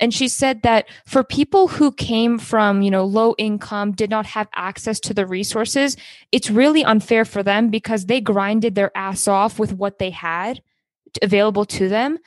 And 0.00 0.12
she 0.12 0.28
said 0.28 0.62
that 0.62 0.88
for 1.06 1.24
people 1.24 1.68
who 1.68 1.92
came 1.92 2.38
from, 2.38 2.82
you 2.82 2.90
know, 2.90 3.04
low 3.04 3.34
income, 3.38 3.92
did 3.92 4.10
not 4.10 4.26
have 4.26 4.48
access 4.54 5.00
to 5.00 5.14
the 5.14 5.26
resources, 5.26 5.96
it's 6.32 6.50
really 6.50 6.84
unfair 6.84 7.24
for 7.24 7.42
them 7.42 7.70
because 7.70 8.06
they 8.06 8.20
grinded 8.20 8.74
their 8.74 8.96
ass 8.96 9.26
off 9.28 9.58
with 9.58 9.72
what 9.72 9.98
they 9.98 10.10
had 10.10 10.60
available 11.22 11.64
to 11.64 11.88
them. 11.88 12.18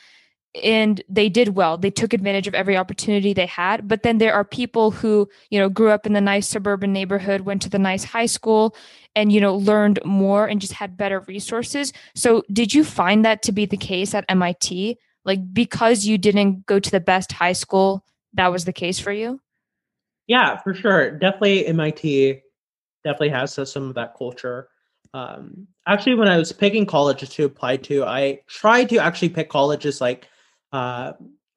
And 0.63 1.03
they 1.07 1.29
did 1.29 1.49
well. 1.49 1.77
They 1.77 1.91
took 1.91 2.11
advantage 2.11 2.47
of 2.47 2.55
every 2.55 2.75
opportunity 2.75 3.33
they 3.33 3.45
had. 3.45 3.87
But 3.87 4.01
then 4.01 4.17
there 4.17 4.33
are 4.33 4.43
people 4.43 4.89
who 4.89 5.29
you 5.51 5.59
know 5.59 5.69
grew 5.69 5.91
up 5.91 6.07
in 6.07 6.13
the 6.13 6.21
nice 6.21 6.47
suburban 6.47 6.91
neighborhood 6.91 7.41
went 7.41 7.61
to 7.61 7.69
the 7.69 7.77
nice 7.77 8.03
high 8.03 8.25
school 8.25 8.75
and 9.15 9.31
you 9.31 9.39
know 9.39 9.55
learned 9.55 9.99
more 10.05 10.47
and 10.47 10.59
just 10.59 10.73
had 10.73 10.97
better 10.97 11.19
resources. 11.27 11.93
So 12.15 12.43
did 12.51 12.73
you 12.73 12.83
find 12.83 13.23
that 13.25 13.43
to 13.43 13.51
be 13.51 13.67
the 13.67 13.77
case 13.77 14.15
at 14.15 14.25
MIT 14.27 14.97
like 15.29 15.53
because 15.53 16.05
you 16.05 16.17
didn't 16.17 16.65
go 16.65 16.79
to 16.79 16.91
the 16.91 16.99
best 16.99 17.31
high 17.31 17.53
school 17.53 18.03
that 18.33 18.51
was 18.51 18.65
the 18.65 18.73
case 18.73 18.99
for 18.99 19.11
you? 19.11 19.39
Yeah 20.25 20.57
for 20.57 20.73
sure. 20.73 21.11
Definitely 21.11 21.71
mit 21.71 22.41
definitely 23.03 23.29
has 23.29 23.53
some 23.71 23.89
of 23.89 23.95
that 23.95 24.15
culture. 24.17 24.69
Um 25.13 25.67
actually 25.85 26.15
when 26.15 26.27
i 26.27 26.37
was 26.37 26.51
picking 26.51 26.85
colleges 26.85 27.29
to 27.35 27.45
apply 27.45 27.77
to 27.87 28.03
i 28.05 28.39
tried 28.47 28.89
to 28.89 28.97
actually 28.97 29.29
pick 29.29 29.49
colleges 29.49 30.01
like 30.01 30.27
uh 30.71 31.13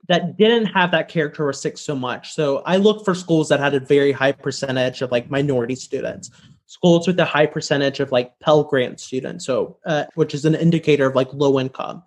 that 0.08 0.36
didn't 0.36 0.66
have 0.66 0.90
that 0.90 1.08
characteristic 1.08 1.78
so 1.78 1.94
much. 1.96 2.34
So 2.34 2.62
i 2.72 2.76
looked 2.76 3.04
for 3.06 3.14
schools 3.14 3.48
that 3.48 3.60
had 3.60 3.74
a 3.74 3.80
very 3.80 4.12
high 4.12 4.32
percentage 4.32 5.00
of 5.02 5.10
like 5.10 5.30
minority 5.30 5.76
students 5.76 6.30
schools 6.66 7.06
with 7.06 7.20
a 7.20 7.30
high 7.36 7.46
percentage 7.56 8.00
of 8.00 8.10
like 8.12 8.38
pell 8.40 8.64
grant 8.64 8.98
students 8.98 9.44
so 9.44 9.76
uh, 9.84 10.04
which 10.14 10.32
is 10.32 10.46
an 10.46 10.54
indicator 10.54 11.06
of 11.06 11.14
like 11.14 11.30
low 11.34 11.60
income. 11.60 12.02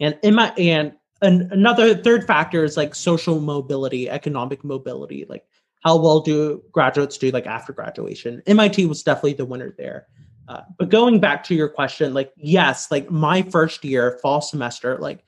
And 0.00 0.18
in 0.22 0.34
my 0.34 0.50
and 0.58 0.92
an, 1.22 1.48
another 1.52 1.94
third 1.96 2.26
factor 2.26 2.64
is 2.64 2.76
like 2.76 2.94
social 2.94 3.40
mobility, 3.40 4.08
economic 4.08 4.64
mobility. 4.64 5.26
Like 5.28 5.44
how 5.82 5.96
well 5.96 6.20
do 6.20 6.62
graduates 6.72 7.18
do 7.18 7.30
like 7.30 7.46
after 7.46 7.72
graduation? 7.72 8.42
MIT 8.46 8.86
was 8.86 9.02
definitely 9.02 9.34
the 9.34 9.44
winner 9.44 9.74
there. 9.76 10.06
Uh, 10.48 10.62
but 10.78 10.88
going 10.88 11.20
back 11.20 11.44
to 11.44 11.54
your 11.54 11.68
question, 11.68 12.14
like 12.14 12.32
yes, 12.36 12.90
like 12.90 13.10
my 13.10 13.42
first 13.42 13.84
year, 13.84 14.18
fall 14.22 14.40
semester, 14.40 14.96
like 14.98 15.24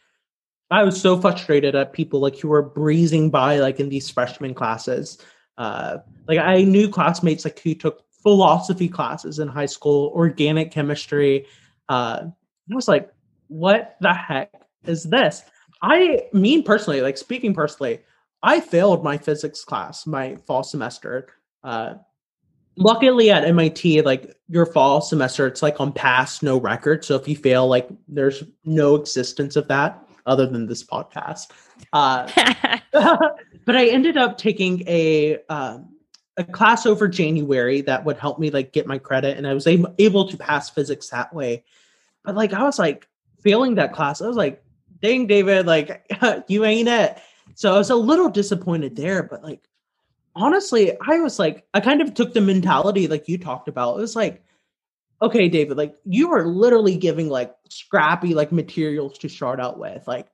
I 0.71 0.85
was 0.85 1.01
so 1.01 1.21
frustrated 1.21 1.75
at 1.75 1.93
people 1.93 2.21
like 2.21 2.39
who 2.39 2.49
were 2.49 2.63
breezing 2.63 3.31
by 3.31 3.59
like 3.59 3.81
in 3.81 3.89
these 3.89 4.09
freshman 4.09 4.55
classes. 4.55 5.19
Uh, 5.59 5.99
like 6.27 6.39
I 6.39 6.63
knew 6.63 6.89
classmates 6.89 7.45
like 7.45 7.59
who 7.59 7.75
took 7.75 8.05
philosophy 8.23 8.89
classes 8.89 9.39
in 9.39 9.49
high 9.49 9.67
school, 9.67 10.13
organic 10.15 10.71
chemistry. 10.71 11.47
Uh, 11.89 12.23
I 12.71 12.75
was 12.75 12.89
like, 12.89 13.13
what 13.49 13.97
the 14.01 14.15
heck 14.15 14.53
is 14.87 15.05
this? 15.05 15.43
I 15.83 16.23
mean 16.33 16.63
personally, 16.63 17.01
like 17.01 17.17
speaking 17.17 17.55
personally, 17.55 18.01
I 18.43 18.61
failed 18.61 19.05
my 19.05 19.19
physics 19.19 19.65
class 19.65 20.07
my 20.07 20.37
fall 20.37 20.63
semester. 20.63 21.29
Uh, 21.63 21.95
luckily 22.77 23.31
at 23.31 23.45
MIT, 23.45 24.03
like 24.03 24.37
your 24.49 24.67
fall 24.67 25.01
semester, 25.01 25.47
it's 25.47 25.63
like 25.63 25.81
on 25.81 25.93
pass, 25.93 26.43
no 26.43 26.59
record. 26.59 27.05
So 27.05 27.17
if 27.17 27.29
you 27.29 27.37
fail, 27.37 27.67
like 27.67 27.89
there's 28.09 28.43
no 28.65 28.95
existence 28.97 29.57
of 29.57 29.69
that 29.69 30.03
other 30.27 30.47
than 30.47 30.67
this 30.67 30.85
podcast. 30.85 31.51
Uh, 31.93 32.29
but 33.65 33.77
I 33.77 33.87
ended 33.87 34.17
up 34.17 34.39
taking 34.39 34.83
a 34.87 35.39
um, 35.49 35.89
a 36.37 36.45
class 36.45 36.87
over 36.87 37.09
January 37.09 37.83
that 37.83 38.05
would 38.05 38.17
help 38.17 38.39
me 38.39 38.51
like 38.51 38.73
get 38.73 38.87
my 38.87 38.99
credit, 38.99 39.37
and 39.37 39.47
I 39.47 39.55
was 39.55 39.67
able 39.67 39.95
able 39.99 40.29
to 40.29 40.37
pass 40.37 40.71
physics 40.71 41.09
that 41.11 41.35
way. 41.35 41.65
But 42.25 42.35
like 42.35 42.53
I 42.53 42.63
was 42.63 42.79
like 42.79 43.09
failing 43.41 43.77
that 43.77 43.93
class, 43.93 44.21
I 44.21 44.27
was 44.27 44.37
like, 44.37 44.63
dang, 45.03 45.27
David, 45.27 45.67
like 45.67 46.11
you 46.49 46.65
ain't 46.65 46.89
it. 46.89 47.19
So 47.55 47.75
I 47.75 47.79
was 47.79 47.91
a 47.91 47.97
little 47.97 48.29
disappointed 48.29 48.97
there, 48.97 49.23
but 49.23 49.43
like 49.43 49.61
honestly, 50.35 50.93
I 51.07 51.19
was 51.21 51.39
like, 51.39 51.67
I 51.75 51.81
kind 51.81 52.01
of 52.01 52.15
took 52.15 52.33
the 52.33 52.41
mentality 52.41 53.09
like 53.09 53.29
you 53.29 53.39
talked 53.39 53.69
about. 53.69 53.99
It 53.99 54.01
was 54.01 54.17
like, 54.17 54.43
okay, 55.23 55.49
David, 55.49 55.77
like 55.77 55.95
you 56.05 56.33
are 56.33 56.47
literally 56.47 56.97
giving 56.97 57.29
like 57.29 57.55
scrappy 57.69 58.35
like 58.35 58.53
materials 58.53 59.19
to 59.19 59.29
start 59.29 59.61
out 59.61 59.79
with. 59.79 60.07
Like, 60.07 60.29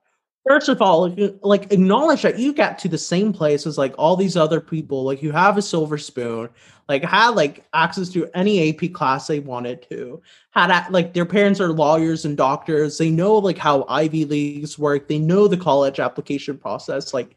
first 0.47 0.69
of 0.69 0.81
all, 0.81 1.13
like, 1.41 1.71
acknowledge 1.71 2.21
that 2.21 2.39
you 2.39 2.53
got 2.53 2.77
to 2.79 2.87
the 2.87 2.97
same 2.97 3.33
place 3.33 3.65
as 3.65 3.77
like 3.77 3.93
all 3.97 4.15
these 4.15 4.37
other 4.37 4.61
people. 4.61 5.03
Like 5.03 5.21
you 5.21 5.31
have 5.31 5.57
a 5.57 5.61
silver 5.61 5.97
spoon, 5.97 6.49
like 6.87 7.03
had 7.03 7.29
like 7.31 7.65
access 7.73 8.09
to 8.09 8.29
any 8.33 8.69
AP 8.69 8.93
class 8.93 9.27
they 9.27 9.39
wanted 9.39 9.85
to. 9.89 10.21
Had 10.51 10.89
like 10.89 11.13
their 11.13 11.25
parents 11.25 11.59
are 11.59 11.73
lawyers 11.73 12.25
and 12.25 12.37
doctors. 12.37 12.97
They 12.97 13.09
know 13.09 13.35
like 13.35 13.57
how 13.57 13.85
Ivy 13.89 14.25
Leagues 14.25 14.79
work. 14.79 15.07
They 15.07 15.19
know 15.19 15.47
the 15.47 15.57
college 15.57 15.99
application 15.99 16.57
process. 16.57 17.13
Like, 17.13 17.35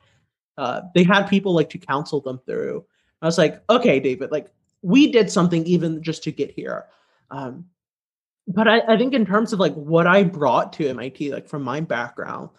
uh, 0.57 0.83
they 0.95 1.02
had 1.02 1.25
people 1.25 1.55
like 1.55 1.71
to 1.71 1.79
counsel 1.79 2.21
them 2.21 2.40
through. 2.47 2.85
I 3.23 3.26
was 3.26 3.38
like, 3.38 3.62
okay, 3.69 4.00
David, 4.00 4.31
like 4.31 4.50
we 4.83 5.11
did 5.11 5.31
something 5.31 5.64
even 5.67 6.02
just 6.02 6.23
to 6.25 6.33
get 6.33 6.50
here. 6.50 6.87
Um, 7.31 7.67
but 8.47 8.67
I, 8.67 8.81
I 8.88 8.97
think 8.97 9.14
in 9.14 9.26
terms 9.26 9.52
of 9.52 9.61
like 9.61 9.75
what 9.75 10.07
I 10.07 10.25
brought 10.25 10.73
to 10.75 10.88
MIT, 10.88 11.33
like 11.33 11.47
from 11.47 11.62
my 11.62 11.81
background, 11.81 12.50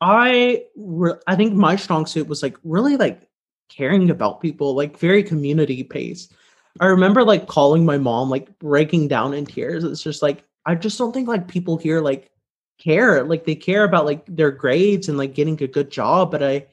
I, 0.00 0.64
re- 0.76 1.20
I 1.26 1.36
think 1.36 1.54
my 1.54 1.76
strong 1.76 2.06
suit 2.06 2.28
was 2.28 2.42
like 2.42 2.56
really 2.64 2.96
like 2.96 3.28
caring 3.68 4.10
about 4.10 4.40
people, 4.40 4.74
like 4.74 4.98
very 4.98 5.22
community 5.22 5.82
based. 5.82 6.32
I 6.80 6.86
remember 6.86 7.24
like 7.24 7.46
calling 7.46 7.84
my 7.84 7.98
mom, 7.98 8.30
like 8.30 8.58
breaking 8.58 9.08
down 9.08 9.34
in 9.34 9.46
tears. 9.46 9.84
It's 9.84 10.02
just 10.02 10.22
like 10.22 10.44
I 10.66 10.74
just 10.74 10.98
don't 10.98 11.12
think 11.12 11.28
like 11.28 11.48
people 11.48 11.76
here 11.76 12.00
like 12.00 12.30
care, 12.78 13.24
like 13.24 13.44
they 13.44 13.54
care 13.54 13.84
about 13.84 14.06
like 14.06 14.24
their 14.26 14.50
grades 14.50 15.08
and 15.08 15.18
like 15.18 15.34
getting 15.34 15.60
a 15.62 15.66
good 15.66 15.90
job, 15.90 16.30
but 16.30 16.42
I 16.42 16.66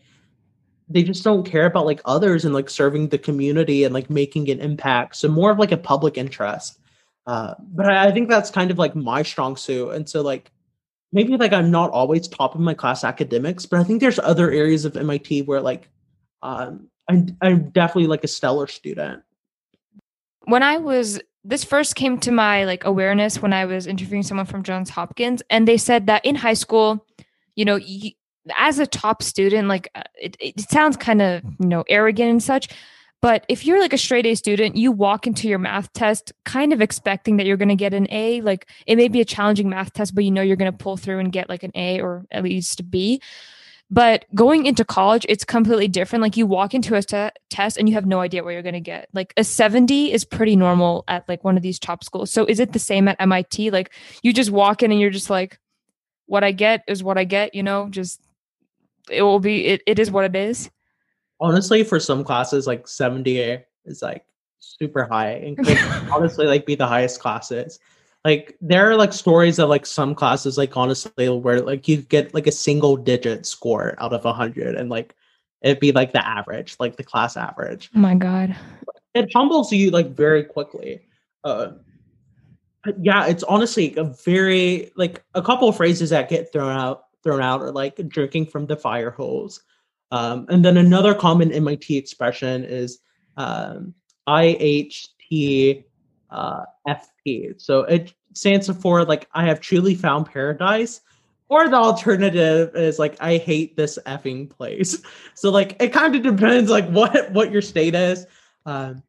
they 0.90 1.04
just 1.04 1.24
don't 1.24 1.46
care 1.46 1.66
about 1.66 1.86
like 1.86 2.02
others 2.06 2.46
and 2.46 2.54
like 2.54 2.70
serving 2.70 3.10
the 3.10 3.18
community 3.18 3.84
and 3.84 3.94
like 3.94 4.10
making 4.10 4.50
an 4.50 4.62
impact. 4.62 5.18
So 5.18 5.28
more 5.28 5.52
of 5.52 5.60
like 5.60 5.74
a 5.74 5.78
public 5.78 6.18
interest. 6.18 6.80
Uh, 7.26 7.56
but 7.60 7.88
I, 7.90 8.08
I 8.08 8.12
think 8.12 8.30
that's 8.30 8.50
kind 8.50 8.72
of 8.72 8.78
like 8.78 8.96
my 8.96 9.22
strong 9.22 9.58
suit. 9.58 9.90
And 9.90 10.08
so 10.08 10.22
like 10.22 10.50
maybe 11.12 11.38
like 11.38 11.54
I'm 11.54 11.72
not 11.72 11.92
always 11.92 12.28
top 12.28 12.56
of 12.56 12.62
my 12.62 12.74
class 12.74 13.04
academics, 13.04 13.66
but 13.66 13.80
I 13.80 13.84
think 13.84 14.02
there's 14.02 14.20
other 14.20 14.52
areas 14.52 14.86
of 14.86 14.98
MIT 14.98 15.44
where 15.44 15.62
like 15.62 15.90
um, 16.42 16.90
I'm 17.08 17.38
I'm 17.42 17.70
definitely 17.70 18.08
like 18.08 18.24
a 18.24 18.28
stellar 18.28 18.68
student. 18.68 19.24
When 20.46 20.64
I 20.64 20.78
was 20.78 21.20
this 21.44 21.64
first 21.64 21.96
came 21.96 22.20
to 22.20 22.32
my 22.32 22.66
like 22.66 22.84
awareness 22.84 23.42
when 23.42 23.54
I 23.54 23.66
was 23.66 23.88
interviewing 23.88 24.24
someone 24.24 24.46
from 24.46 24.64
Johns 24.64 24.90
Hopkins, 24.90 25.42
and 25.50 25.68
they 25.68 25.78
said 25.78 26.08
that 26.08 26.26
in 26.26 26.36
high 26.36 26.54
school, 26.54 27.06
you 27.56 27.66
know, 27.66 27.78
y- 27.78 28.14
as 28.58 28.80
a 28.80 28.88
top 28.88 29.24
student, 29.24 29.68
like 29.68 29.90
uh, 29.96 30.04
it, 30.20 30.36
it 30.40 30.60
sounds 30.60 30.98
kind 30.98 31.22
of 31.22 31.44
you 31.60 31.68
know 31.68 31.84
arrogant 31.90 32.30
and 32.30 32.44
such, 32.44 32.70
but 33.22 33.46
if 33.50 33.66
you're 33.66 33.80
like 33.80 33.94
a 33.94 33.98
straight 33.98 34.26
A 34.26 34.36
student, 34.36 34.76
you 34.76 34.92
walk 34.92 35.26
into 35.26 35.48
your 35.48 35.58
math 35.58 35.92
test 35.94 36.34
kind 36.46 36.72
of 36.72 36.82
expecting 36.82 37.38
that 37.38 37.48
you're 37.48 37.58
going 37.58 37.70
to 37.70 37.76
get 37.76 37.94
an 37.94 38.08
A. 38.12 38.42
Like 38.42 38.70
it 38.86 38.96
may 38.96 39.08
be 39.08 39.22
a 39.22 39.26
challenging 39.26 39.70
math 39.70 39.94
test, 39.94 40.14
but 40.14 40.24
you 40.24 40.32
know 40.32 40.42
you're 40.42 40.56
going 40.56 40.72
to 40.72 40.78
pull 40.78 40.98
through 40.98 41.20
and 41.20 41.32
get 41.32 41.50
like 41.50 41.64
an 41.64 41.72
A 41.74 42.00
or 42.00 42.26
at 42.32 42.44
least 42.44 42.80
a 42.80 42.84
B. 42.84 43.22
But 43.90 44.26
going 44.36 44.66
into 44.66 44.84
college, 44.84 45.26
it's 45.30 45.46
completely 45.46 45.88
different. 45.88 46.22
Like 46.22 46.38
you 46.38 46.46
walk 46.46 46.74
into 46.74 46.94
a 46.96 47.02
te- 47.02 47.30
test 47.50 47.78
and 47.78 47.88
you 47.88 47.96
have 47.96 48.06
no 48.06 48.20
idea 48.20 48.44
what 48.44 48.52
you're 48.52 48.62
going 48.62 48.74
to 48.74 48.82
get. 48.82 49.08
Like 49.14 49.34
a 49.38 49.44
70 49.44 50.12
is 50.12 50.26
pretty 50.26 50.56
normal 50.56 51.06
at 51.08 51.28
like 51.28 51.44
one 51.44 51.56
of 51.56 51.64
these 51.64 51.80
top 51.80 52.04
schools. 52.04 52.32
So 52.32 52.46
is 52.46 52.60
it 52.60 52.74
the 52.74 52.80
same 52.80 53.08
at 53.08 53.20
MIT? 53.20 53.72
Like 53.72 53.94
you 54.22 54.34
just 54.34 54.52
walk 54.52 54.84
in 54.84 54.92
and 54.92 55.00
you're 55.00 55.10
just 55.10 55.30
like, 55.30 55.58
what 56.28 56.44
I 56.44 56.52
get 56.52 56.84
is 56.88 57.02
what 57.02 57.18
I 57.18 57.24
get, 57.24 57.56
you 57.56 57.64
know, 57.64 57.88
just 57.90 58.22
it 59.10 59.22
will 59.22 59.40
be, 59.40 59.66
it, 59.66 59.82
it 59.88 59.98
is 59.98 60.12
what 60.12 60.26
it 60.26 60.36
is 60.36 60.70
honestly 61.40 61.84
for 61.84 62.00
some 62.00 62.24
classes 62.24 62.68
like 62.68 62.88
70 62.88 63.60
is 63.86 64.02
like 64.02 64.26
super 64.60 65.06
high 65.06 65.32
and 65.32 65.58
could 65.58 65.78
honestly 66.12 66.48
like 66.48 66.66
be 66.66 66.76
the 66.76 66.88
highest 66.88 67.20
classes. 67.20 67.80
Like 68.26 68.58
there 68.60 68.90
are 68.90 68.96
like 68.96 69.14
stories 69.14 69.60
of 69.60 69.70
like 69.70 69.86
some 69.86 70.14
classes 70.16 70.58
like 70.58 70.76
honestly 70.76 71.30
where 71.30 71.62
like 71.62 71.88
you 71.88 71.98
get 71.98 72.34
like 72.34 72.48
a 72.48 72.52
single 72.52 72.98
digit 72.98 73.46
score 73.46 73.96
out 74.00 74.14
of 74.14 74.26
a 74.26 74.34
hundred 74.34 74.76
and 74.76 74.90
like 74.90 75.16
it'd 75.62 75.80
be 75.80 75.92
like 75.92 76.12
the 76.12 76.26
average 76.28 76.76
like 76.80 76.98
the 76.98 77.04
class 77.04 77.38
average. 77.38 77.90
Oh 77.96 78.00
my 78.00 78.16
god. 78.16 78.56
It 79.14 79.32
humbles 79.34 79.72
you 79.72 79.92
like 79.92 80.10
very 80.10 80.44
quickly. 80.44 81.02
Uh 81.44 81.72
yeah 83.00 83.26
it's 83.26 83.44
honestly 83.44 83.96
a 83.98 84.04
very 84.04 84.92
like 84.96 85.24
a 85.34 85.42
couple 85.42 85.68
of 85.68 85.76
phrases 85.76 86.10
that 86.10 86.30
get 86.30 86.52
thrown 86.54 86.72
out 86.72 87.06
thrown 87.24 87.42
out 87.42 87.62
are 87.62 87.72
like 87.72 87.96
drinking 88.08 88.46
from 88.46 88.66
the 88.66 88.78
fire 88.78 89.12
hose 89.12 89.62
um, 90.12 90.46
and 90.50 90.64
then 90.64 90.78
another 90.78 91.14
common 91.14 91.52
MIT 91.52 91.98
expression 91.98 92.64
is 92.64 93.00
um, 93.36 93.94
IHT 94.28 95.84
uh, 96.30 96.64
So 97.58 97.82
it 97.84 98.14
stands 98.34 98.70
for 98.82 99.04
like 99.04 99.28
I 99.34 99.46
have 99.46 99.60
truly 99.60 99.96
found 99.96 100.28
paradise. 100.28 101.02
Or 101.50 101.70
the 101.70 101.78
alternative 101.78 102.76
is 102.76 103.00
like 103.00 103.16
I 103.22 103.38
hate 103.38 103.78
this 103.78 103.98
effing 104.06 104.50
place. 104.50 105.02
So 105.34 105.50
like 105.50 105.78
it 105.80 105.94
kind 105.94 106.16
of 106.16 106.24
depends 106.24 106.70
like 106.70 106.90
what 106.90 107.32
what 107.32 107.52
your 107.52 107.62
state 107.62 107.96
is. 107.96 108.26
Um, 108.66 109.04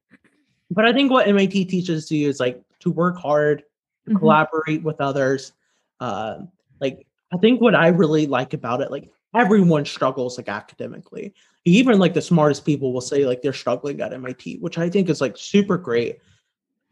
but 0.71 0.85
I 0.85 0.93
think 0.93 1.11
what 1.11 1.26
MIT 1.26 1.64
teaches 1.64 2.11
you 2.11 2.28
is 2.28 2.38
like 2.38 2.62
to 2.81 2.90
work 2.90 3.17
hard, 3.17 3.61
to 4.05 4.11
mm-hmm. 4.11 4.19
collaborate 4.19 4.83
with 4.83 5.00
others. 5.00 5.52
Uh, 6.00 6.40
like 6.81 7.07
I 7.33 7.38
think 7.38 7.61
what 7.61 7.75
I 7.75 7.88
really 7.88 8.26
like 8.26 8.52
about 8.52 8.83
it, 8.83 8.90
like 8.90 9.11
everyone 9.38 9.85
struggles 9.85 10.37
like 10.37 10.49
academically. 10.49 11.33
Even 11.64 11.99
like 11.99 12.14
the 12.14 12.23
smartest 12.23 12.64
people 12.64 12.92
will 12.92 13.00
say 13.00 13.25
like 13.25 13.40
they're 13.40 13.52
struggling 13.52 14.00
at 14.00 14.12
MIT, 14.12 14.59
which 14.59 14.78
I 14.78 14.90
think 14.90 15.09
is 15.09 15.21
like 15.21 15.37
super 15.37 15.78
great. 15.78 16.18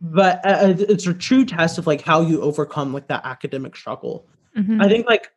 But 0.01 0.45
uh, 0.45 0.49
uh, 0.49 0.75
it's 0.79 1.07
a 1.07 1.15
true 1.15 1.45
test 1.45 1.79
of 1.79 1.87
like 1.87 2.03
how 2.03 2.21
you 2.21 2.41
overcome 2.43 2.93
like 2.93 3.09
that 3.09 3.25
academic 3.25 3.75
struggle. 3.75 4.27
Mm-hmm. 4.57 4.81
I 4.81 4.89
think 4.89 5.07
like 5.07 5.33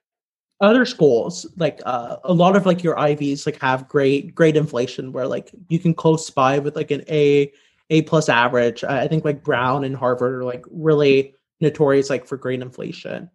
other 0.62 0.86
schools, 0.86 1.48
like 1.58 1.80
uh, 1.86 2.18
a 2.24 2.34
lot 2.34 2.56
of 2.56 2.66
like 2.66 2.84
your 2.84 3.00
Ivies 3.00 3.46
like 3.46 3.60
have 3.62 3.88
great 3.88 4.36
grade 4.36 4.58
inflation 4.58 5.12
where 5.13 5.28
like 5.28 5.51
you 5.70 5.80
can 5.80 5.94
close 5.94 6.30
by 6.30 6.60
with 6.60 6.75
like 6.75 6.92
an 6.92 7.04
A 7.10 7.51
A 7.89 8.01
plus 8.04 8.30
average. 8.30 8.84
I 8.84 9.08
think 9.08 9.25
like 9.25 9.44
Brown 9.44 9.84
and 9.84 9.96
Harvard 9.96 10.36
are 10.36 10.44
like 10.44 10.66
really 10.70 11.34
notorious 11.62 12.10
like 12.10 12.28
for 12.28 12.38
grade 12.38 12.62
inflation. 12.62 13.30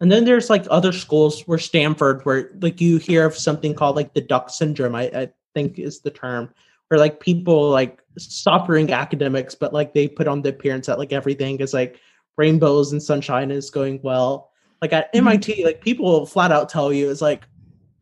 And 0.00 0.12
then 0.12 0.24
there's 0.24 0.50
like 0.50 0.66
other 0.70 0.92
schools 0.92 1.42
where 1.42 1.58
Stanford, 1.58 2.24
where 2.24 2.50
like 2.60 2.80
you 2.80 2.98
hear 2.98 3.26
of 3.26 3.36
something 3.36 3.74
called 3.74 3.96
like 3.96 4.14
the 4.14 4.20
duck 4.20 4.50
syndrome, 4.50 4.94
I, 4.94 5.04
I 5.04 5.28
think 5.54 5.78
is 5.78 6.00
the 6.00 6.10
term, 6.10 6.52
where 6.88 7.00
like 7.00 7.20
people 7.20 7.70
like 7.70 8.02
suffering 8.18 8.92
academics, 8.92 9.54
but 9.54 9.72
like 9.72 9.94
they 9.94 10.06
put 10.08 10.28
on 10.28 10.42
the 10.42 10.50
appearance 10.50 10.86
that 10.86 10.98
like 10.98 11.12
everything 11.12 11.60
is 11.60 11.72
like 11.72 11.98
rainbows 12.36 12.92
and 12.92 13.02
sunshine 13.02 13.50
is 13.50 13.70
going 13.70 14.00
well. 14.02 14.50
Like 14.82 14.92
at 14.92 15.12
mm-hmm. 15.12 15.26
MIT, 15.28 15.64
like 15.64 15.80
people 15.80 16.26
flat 16.26 16.52
out 16.52 16.68
tell 16.68 16.92
you 16.92 17.10
it's 17.10 17.22
like 17.22 17.46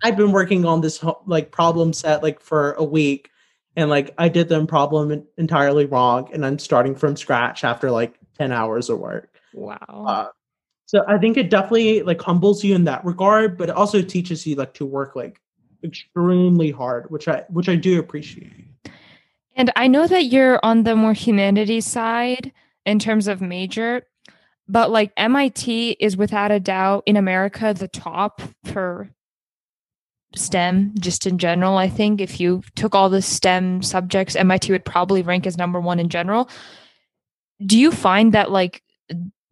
I've 0.02 0.16
been 0.16 0.32
working 0.32 0.64
on 0.64 0.80
this 0.80 1.02
like 1.26 1.52
problem 1.52 1.92
set 1.92 2.22
like 2.22 2.40
for 2.40 2.72
a 2.72 2.84
week, 2.84 3.30
and 3.76 3.88
like 3.88 4.12
I 4.18 4.28
did 4.28 4.48
the 4.48 4.66
problem 4.66 5.26
entirely 5.38 5.86
wrong, 5.86 6.28
and 6.32 6.44
I'm 6.44 6.58
starting 6.58 6.94
from 6.94 7.16
scratch 7.16 7.62
after 7.62 7.90
like 7.90 8.18
ten 8.36 8.50
hours 8.50 8.90
of 8.90 8.98
work. 8.98 9.30
Wow. 9.54 9.76
Uh, 9.88 10.28
so 10.86 11.04
I 11.08 11.18
think 11.18 11.36
it 11.36 11.50
definitely 11.50 12.02
like 12.02 12.20
humbles 12.20 12.62
you 12.62 12.74
in 12.74 12.84
that 12.84 13.04
regard, 13.04 13.56
but 13.56 13.68
it 13.68 13.74
also 13.74 14.02
teaches 14.02 14.46
you 14.46 14.56
like 14.56 14.74
to 14.74 14.86
work 14.86 15.16
like 15.16 15.40
extremely 15.82 16.70
hard, 16.70 17.10
which 17.10 17.28
I 17.28 17.44
which 17.48 17.68
I 17.68 17.76
do 17.76 17.98
appreciate. 17.98 18.52
And 19.56 19.72
I 19.76 19.86
know 19.86 20.06
that 20.06 20.26
you're 20.26 20.60
on 20.62 20.82
the 20.82 20.96
more 20.96 21.12
humanities 21.12 21.86
side 21.86 22.52
in 22.84 22.98
terms 22.98 23.28
of 23.28 23.40
major, 23.40 24.02
but 24.68 24.90
like 24.90 25.12
MIT 25.16 25.96
is 26.00 26.16
without 26.16 26.50
a 26.50 26.60
doubt 26.60 27.04
in 27.06 27.16
America 27.16 27.72
the 27.72 27.88
top 27.88 28.42
for 28.64 29.10
STEM 30.34 30.94
just 30.98 31.26
in 31.26 31.38
general. 31.38 31.78
I 31.78 31.88
think 31.88 32.20
if 32.20 32.40
you 32.40 32.62
took 32.74 32.94
all 32.94 33.08
the 33.08 33.22
STEM 33.22 33.82
subjects, 33.82 34.36
MIT 34.36 34.72
would 34.72 34.84
probably 34.84 35.22
rank 35.22 35.46
as 35.46 35.56
number 35.56 35.80
one 35.80 36.00
in 36.00 36.08
general. 36.08 36.50
Do 37.64 37.78
you 37.78 37.92
find 37.92 38.32
that 38.32 38.50
like 38.50 38.82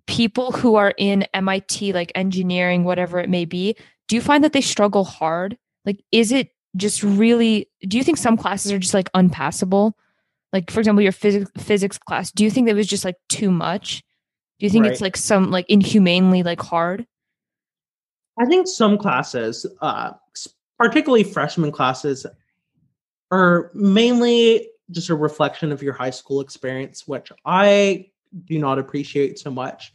people 0.07 0.53
who 0.53 0.75
are 0.75 0.95
in 0.99 1.23
MIT, 1.35 1.93
like 1.93 2.13
engineering, 2.15 2.85
whatever 2.85 3.19
it 3.19 3.29
may 3.29 3.45
be, 3.45 3.77
do 4.09 4.17
you 4.17 4.23
find 4.23 4.45
that 4.45 4.53
they 4.53 4.61
struggle 4.61 5.05
hard? 5.05 5.57
Like, 5.85 6.03
is 6.13 6.33
it 6.33 6.51
just 6.77 7.03
really, 7.03 7.69
do 7.87 7.97
you 7.97 8.05
think 8.05 8.19
some 8.19 8.37
classes 8.37 8.73
are 8.73 8.79
just 8.79 8.95
like 8.95 9.11
unpassable? 9.15 9.97
Like, 10.53 10.71
for 10.71 10.81
example, 10.81 11.03
your 11.03 11.13
physics, 11.13 11.51
physics 11.59 11.99
class, 11.99 12.31
do 12.31 12.45
you 12.45 12.51
think 12.51 12.67
that 12.67 12.77
was 12.77 12.87
just 12.87 13.05
like 13.05 13.17
too 13.29 13.51
much? 13.51 14.03
Do 14.59 14.67
you 14.67 14.71
think 14.71 14.85
right. 14.85 14.93
it's 14.93 15.01
like 15.01 15.17
some 15.17 15.51
like 15.51 15.67
inhumanely 15.69 16.43
like 16.43 16.61
hard? 16.61 17.07
I 18.39 18.47
think 18.47 18.67
some 18.67 18.99
classes, 18.99 19.67
uh, 19.81 20.13
particularly 20.79 21.25
freshman 21.25 21.73
classes, 21.73 22.27
are 23.31 23.71
mainly 23.75 24.69
just 24.91 25.11
a 25.11 25.15
reflection 25.15 25.73
of 25.73 25.83
your 25.83 25.95
high 25.95 26.11
school 26.11 26.41
experience, 26.41 27.09
which 27.09 27.33
I 27.45 28.11
do 28.45 28.59
not 28.59 28.79
appreciate 28.79 29.39
so 29.39 29.51
much. 29.51 29.93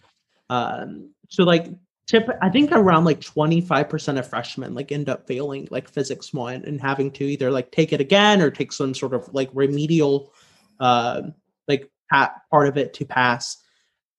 Um, 0.49 1.11
so 1.29 1.43
like 1.43 1.67
tip, 2.07 2.27
I 2.41 2.49
think 2.49 2.71
around 2.71 3.05
like 3.05 3.19
25% 3.19 4.17
of 4.17 4.29
freshmen 4.29 4.73
like 4.73 4.91
end 4.91 5.09
up 5.09 5.27
failing 5.27 5.67
like 5.71 5.89
physics 5.89 6.33
one 6.33 6.63
and 6.65 6.79
having 6.81 7.11
to 7.11 7.25
either 7.25 7.51
like 7.51 7.71
take 7.71 7.93
it 7.93 8.01
again 8.01 8.41
or 8.41 8.49
take 8.49 8.71
some 8.71 8.93
sort 8.93 9.13
of 9.13 9.29
like 9.33 9.49
remedial 9.53 10.33
uh, 10.79 11.21
like 11.67 11.89
part 12.09 12.67
of 12.67 12.77
it 12.77 12.93
to 12.93 13.05
pass. 13.05 13.57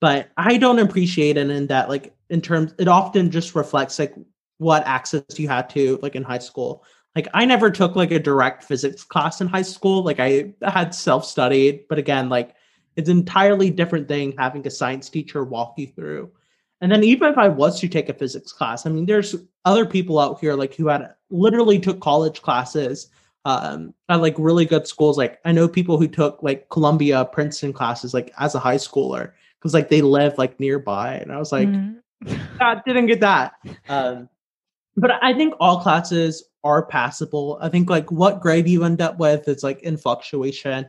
but 0.01 0.29
I 0.37 0.59
don't 0.59 0.79
appreciate 0.79 1.37
it 1.37 1.51
in 1.51 1.67
that 1.69 1.89
like 1.89 2.15
in 2.31 2.41
terms 2.41 2.75
it 2.79 2.89
often 2.89 3.31
just 3.31 3.55
reflects 3.55 3.99
like 3.99 4.15
what 4.59 4.87
access 4.87 5.23
you 5.39 5.49
had 5.49 5.71
to 5.71 5.99
like 6.03 6.15
in 6.15 6.23
high 6.23 6.39
school. 6.39 6.85
Like 7.17 7.29
I 7.33 7.45
never 7.47 7.71
took 7.71 7.97
like 7.97 8.11
a 8.11 8.19
direct 8.19 8.65
physics 8.65 9.03
class 9.03 9.41
in 9.41 9.49
high 9.49 9.63
school. 9.63 10.05
Like 10.05 10.21
I 10.21 10.53
had 10.63 10.95
self-studied, 10.95 11.87
but 11.89 11.99
again, 11.99 12.29
like 12.29 12.55
it's 12.99 13.09
an 13.09 13.19
entirely 13.19 13.71
different 13.71 14.09
thing 14.09 14.35
having 14.37 14.67
a 14.67 14.71
science 14.71 15.09
teacher 15.09 15.45
walk 15.45 15.75
you 15.76 15.87
through. 15.87 16.28
And 16.81 16.90
then 16.90 17.05
even 17.05 17.31
if 17.31 17.38
I 17.38 17.47
was 17.47 17.78
to 17.81 17.88
take 17.88 18.09
a 18.09 18.12
physics 18.12 18.52
class, 18.52 18.87
I 18.87 18.90
mean, 18.90 19.07
there's 19.07 19.37
other 19.64 19.87
people 19.87 20.19
out 20.19 20.40
here 20.40 20.55
like 20.55 20.75
who 20.75 20.88
had 20.88 21.14
literally 21.31 21.78
took 21.78 22.00
college 22.00 22.43
classes 22.43 23.07
um, 23.45 23.95
at 24.09 24.17
like 24.17 24.35
really 24.37 24.64
good 24.64 24.88
schools. 24.88 25.17
Like 25.17 25.38
I 25.45 25.52
know 25.52 25.69
people 25.69 25.97
who 25.97 26.09
took 26.09 26.43
like 26.43 26.69
Columbia, 26.71 27.25
Princeton 27.26 27.73
classes 27.73 28.14
like 28.14 28.33
as 28.37 28.57
a 28.57 28.59
high 28.59 28.76
schooler 28.76 29.31
because 29.61 29.75
like 29.75 29.90
they 29.90 30.02
live 30.02 30.37
like 30.37 30.59
nearby. 30.59 31.14
And 31.14 31.31
I 31.31 31.38
was 31.38 31.52
like, 31.52 31.69
mm-hmm. 31.69 32.35
I 32.61 32.83
didn't 32.85 33.07
get 33.07 33.21
that. 33.21 33.52
Um, 33.88 34.28
but 34.97 35.12
I 35.23 35.35
think 35.35 35.55
all 35.61 35.81
classes 35.81 36.49
are 36.64 36.85
passable. 36.85 37.59
I 37.61 37.69
think 37.69 37.88
like 37.88 38.11
what 38.11 38.40
grade 38.40 38.69
you 38.69 38.83
end 38.83 39.00
up 39.00 39.21
with 39.21 39.47
is 39.47 39.62
like 39.62 39.83
in 39.83 39.97
fluctuation. 39.97 40.88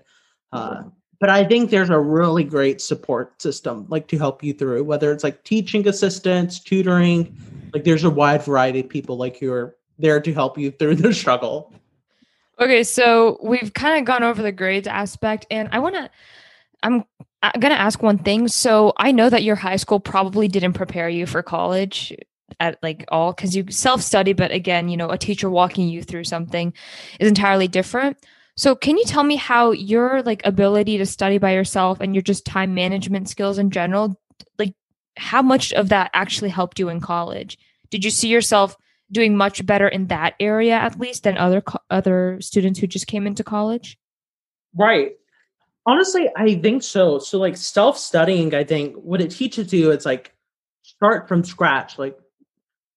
Uh, 0.52 0.86
but 1.20 1.30
I 1.30 1.44
think 1.44 1.70
there's 1.70 1.90
a 1.90 2.00
really 2.00 2.44
great 2.44 2.82
support 2.82 3.42
system 3.42 3.86
like 3.90 4.08
to 4.08 4.18
help 4.18 4.44
you 4.44 4.54
through, 4.54 4.84
whether 4.86 5.12
it's 5.12 5.24
like 5.24 5.44
teaching 5.44 5.88
assistants, 5.88 6.60
tutoring, 6.60 7.36
like 7.74 7.84
there's 7.84 8.04
a 8.04 8.10
wide 8.10 8.44
variety 8.44 8.80
of 8.80 8.90
people 8.90 9.18
like 9.18 9.38
who 9.38 9.52
are 9.52 9.76
there 9.98 10.22
to 10.22 10.34
help 10.34 10.58
you 10.58 10.72
through 10.72 10.96
the 10.96 11.14
struggle. 11.14 11.74
Okay, 12.60 12.84
so 12.84 13.38
we've 13.42 13.74
kind 13.74 14.00
of 14.00 14.06
gone 14.06 14.24
over 14.24 14.42
the 14.42 14.52
grades 14.52 14.88
aspect, 14.88 15.46
and 15.50 15.70
I 15.72 15.80
want 15.80 15.96
to, 15.96 16.10
I'm, 16.84 17.02
uh, 17.42 17.52
I'm 17.54 17.60
going 17.62 17.74
to 17.74 17.80
ask 17.80 18.02
one 18.04 18.18
thing. 18.18 18.50
So 18.50 18.92
I 18.98 19.14
know 19.14 19.30
that 19.30 19.44
your 19.44 19.56
high 19.56 19.78
school 19.78 20.00
probably 20.00 20.50
didn't 20.50 20.74
prepare 20.74 21.08
you 21.08 21.26
for 21.26 21.42
college 21.42 22.14
at 22.60 22.78
like 22.84 23.06
all 23.10 23.32
because 23.32 23.56
you 23.56 23.66
self 23.70 24.02
study, 24.02 24.34
but 24.34 24.52
again, 24.52 24.90
you 24.90 24.98
know, 24.98 25.10
a 25.10 25.18
teacher 25.18 25.50
walking 25.50 25.88
you 25.88 26.04
through 26.04 26.26
something 26.26 26.74
is 27.20 27.30
entirely 27.30 27.68
different. 27.68 28.18
So 28.60 28.76
can 28.76 28.98
you 28.98 29.06
tell 29.06 29.24
me 29.24 29.38
how 29.38 29.72
your 29.72 30.22
like 30.24 30.42
ability 30.44 30.98
to 30.98 31.06
study 31.06 31.38
by 31.38 31.54
yourself 31.54 32.02
and 32.02 32.14
your 32.14 32.22
just 32.22 32.44
time 32.44 32.74
management 32.74 33.30
skills 33.30 33.58
in 33.58 33.72
general, 33.72 34.20
like 34.58 34.74
how 35.16 35.42
much 35.42 35.72
of 35.72 35.88
that 35.90 36.12
actually 36.14 36.50
helped 36.50 36.78
you 36.78 36.90
in 36.90 37.00
college? 37.00 37.58
Did 37.90 38.04
you 38.04 38.12
see 38.12 38.28
yourself 38.28 38.76
doing 39.14 39.38
much 39.38 39.66
better 39.66 39.88
in 39.88 40.08
that 40.08 40.34
area 40.42 40.74
at 40.74 41.00
least 41.00 41.24
than 41.24 41.38
other 41.38 41.62
co- 41.62 41.80
other 41.90 42.38
students 42.42 42.82
who 42.82 42.88
just 42.88 43.08
came 43.08 43.26
into 43.26 43.46
college? 43.46 43.98
Right. 44.76 45.14
Honestly, 45.86 46.30
I 46.36 46.56
think 46.56 46.84
so. 46.84 47.18
So 47.18 47.40
like 47.40 47.56
self-studying, 47.56 48.54
I 48.54 48.66
think 48.66 48.94
what 48.98 49.22
it 49.22 49.32
teaches 49.32 49.72
you 49.72 49.92
it's 49.92 50.06
like 50.06 50.34
start 50.82 51.30
from 51.30 51.46
scratch, 51.46 51.98
like 51.98 52.20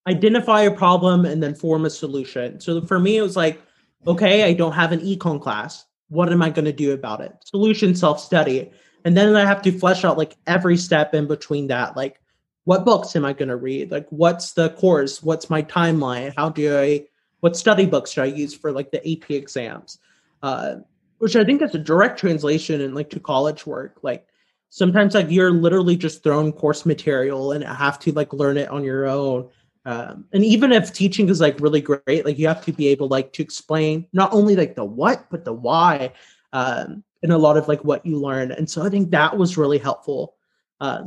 identify 0.09 0.63
a 0.63 0.75
problem 0.75 1.25
and 1.25 1.41
then 1.41 1.55
form 1.55 1.85
a 1.85 1.91
solution. 1.91 2.59
So 2.59 2.85
for 2.85 2.99
me 2.99 3.19
it 3.19 3.23
was 3.23 3.37
like 3.37 3.63
okay, 4.07 4.45
I 4.45 4.53
don't 4.53 4.73
have 4.73 4.93
an 4.93 5.01
econ 5.01 5.41
class. 5.41 5.87
What 6.09 6.33
am 6.33 6.43
I 6.43 6.51
going 6.51 6.65
to 6.65 6.73
do 6.73 6.93
about 6.93 7.21
it? 7.21 7.33
Solution 7.45 7.95
self 7.95 8.21
study. 8.21 8.71
And 9.05 9.17
then 9.17 9.35
I 9.35 9.45
have 9.45 9.63
to 9.63 9.73
flesh 9.73 10.05
out 10.05 10.19
like 10.19 10.37
every 10.47 10.77
step 10.77 11.15
in 11.15 11.27
between 11.27 11.69
that. 11.69 11.97
Like, 11.97 12.21
what 12.65 12.85
books 12.85 13.17
am 13.17 13.25
I 13.25 13.33
going 13.33 13.49
to 13.49 13.57
read? 13.57 13.91
Like, 13.91 14.07
what's 14.11 14.53
the 14.53 14.71
course? 14.71 15.23
What's 15.23 15.51
my 15.51 15.63
timeline? 15.63 16.33
How 16.37 16.49
do 16.49 16.79
I, 16.79 17.07
what 17.41 17.57
study 17.57 17.87
books 17.87 18.13
should 18.13 18.23
I 18.23 18.27
use 18.27 18.55
for 18.55 18.71
like 18.71 18.93
the 18.93 19.01
AP 19.01 19.31
exams? 19.31 19.99
Uh, 20.43 20.77
which 21.19 21.35
I 21.35 21.45
think 21.45 21.63
is 21.63 21.75
a 21.75 21.79
direct 21.79 22.19
translation 22.19 22.81
and 22.81 22.95
like 22.95 23.11
to 23.11 23.21
college 23.21 23.67
work. 23.67 23.99
Like, 24.03 24.27
sometimes 24.73 25.15
like 25.15 25.31
you're 25.31 25.51
literally 25.51 25.97
just 25.97 26.23
thrown 26.23 26.51
course 26.51 26.87
material 26.87 27.53
and 27.53 27.63
have 27.63 27.99
to 27.99 28.11
like 28.13 28.33
learn 28.33 28.57
it 28.57 28.71
on 28.71 28.83
your 28.83 29.07
own 29.07 29.47
um, 29.85 30.25
and 30.33 30.45
even 30.45 30.73
if 30.73 30.93
teaching 30.93 31.29
is 31.29 31.41
like 31.41 31.59
really 31.61 31.81
great 31.81 32.25
like 32.25 32.39
you 32.39 32.47
have 32.47 32.65
to 32.65 32.73
be 32.73 32.89
able 32.89 33.09
like 33.09 33.33
to 33.33 33.43
explain 33.43 34.07
not 34.13 34.33
only 34.33 34.55
like 34.55 34.77
the 34.77 34.85
what 34.85 35.27
but 35.31 35.45
the 35.45 35.53
why 35.53 36.13
um, 36.53 37.03
in 37.23 37.31
a 37.31 37.39
lot 37.39 37.57
of 37.57 37.69
like 37.69 37.83
what 37.85 38.05
you 38.05 38.19
learn. 38.19 38.53
And 38.53 38.69
so 38.69 38.83
i 38.83 38.89
think 38.89 39.11
that 39.11 39.37
was 39.37 39.57
really 39.57 39.79
helpful. 39.79 40.35
Uh, 40.81 41.05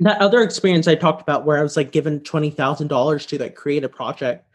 that 0.00 0.20
other 0.20 0.42
experience 0.42 0.88
i 0.88 0.94
talked 0.94 1.22
about 1.22 1.44
where 1.44 1.58
i 1.58 1.62
was 1.62 1.76
like 1.76 1.90
given 1.92 2.20
$20000 2.20 3.26
to 3.26 3.38
like 3.38 3.54
create 3.54 3.84
a 3.84 3.88
project 3.88 4.46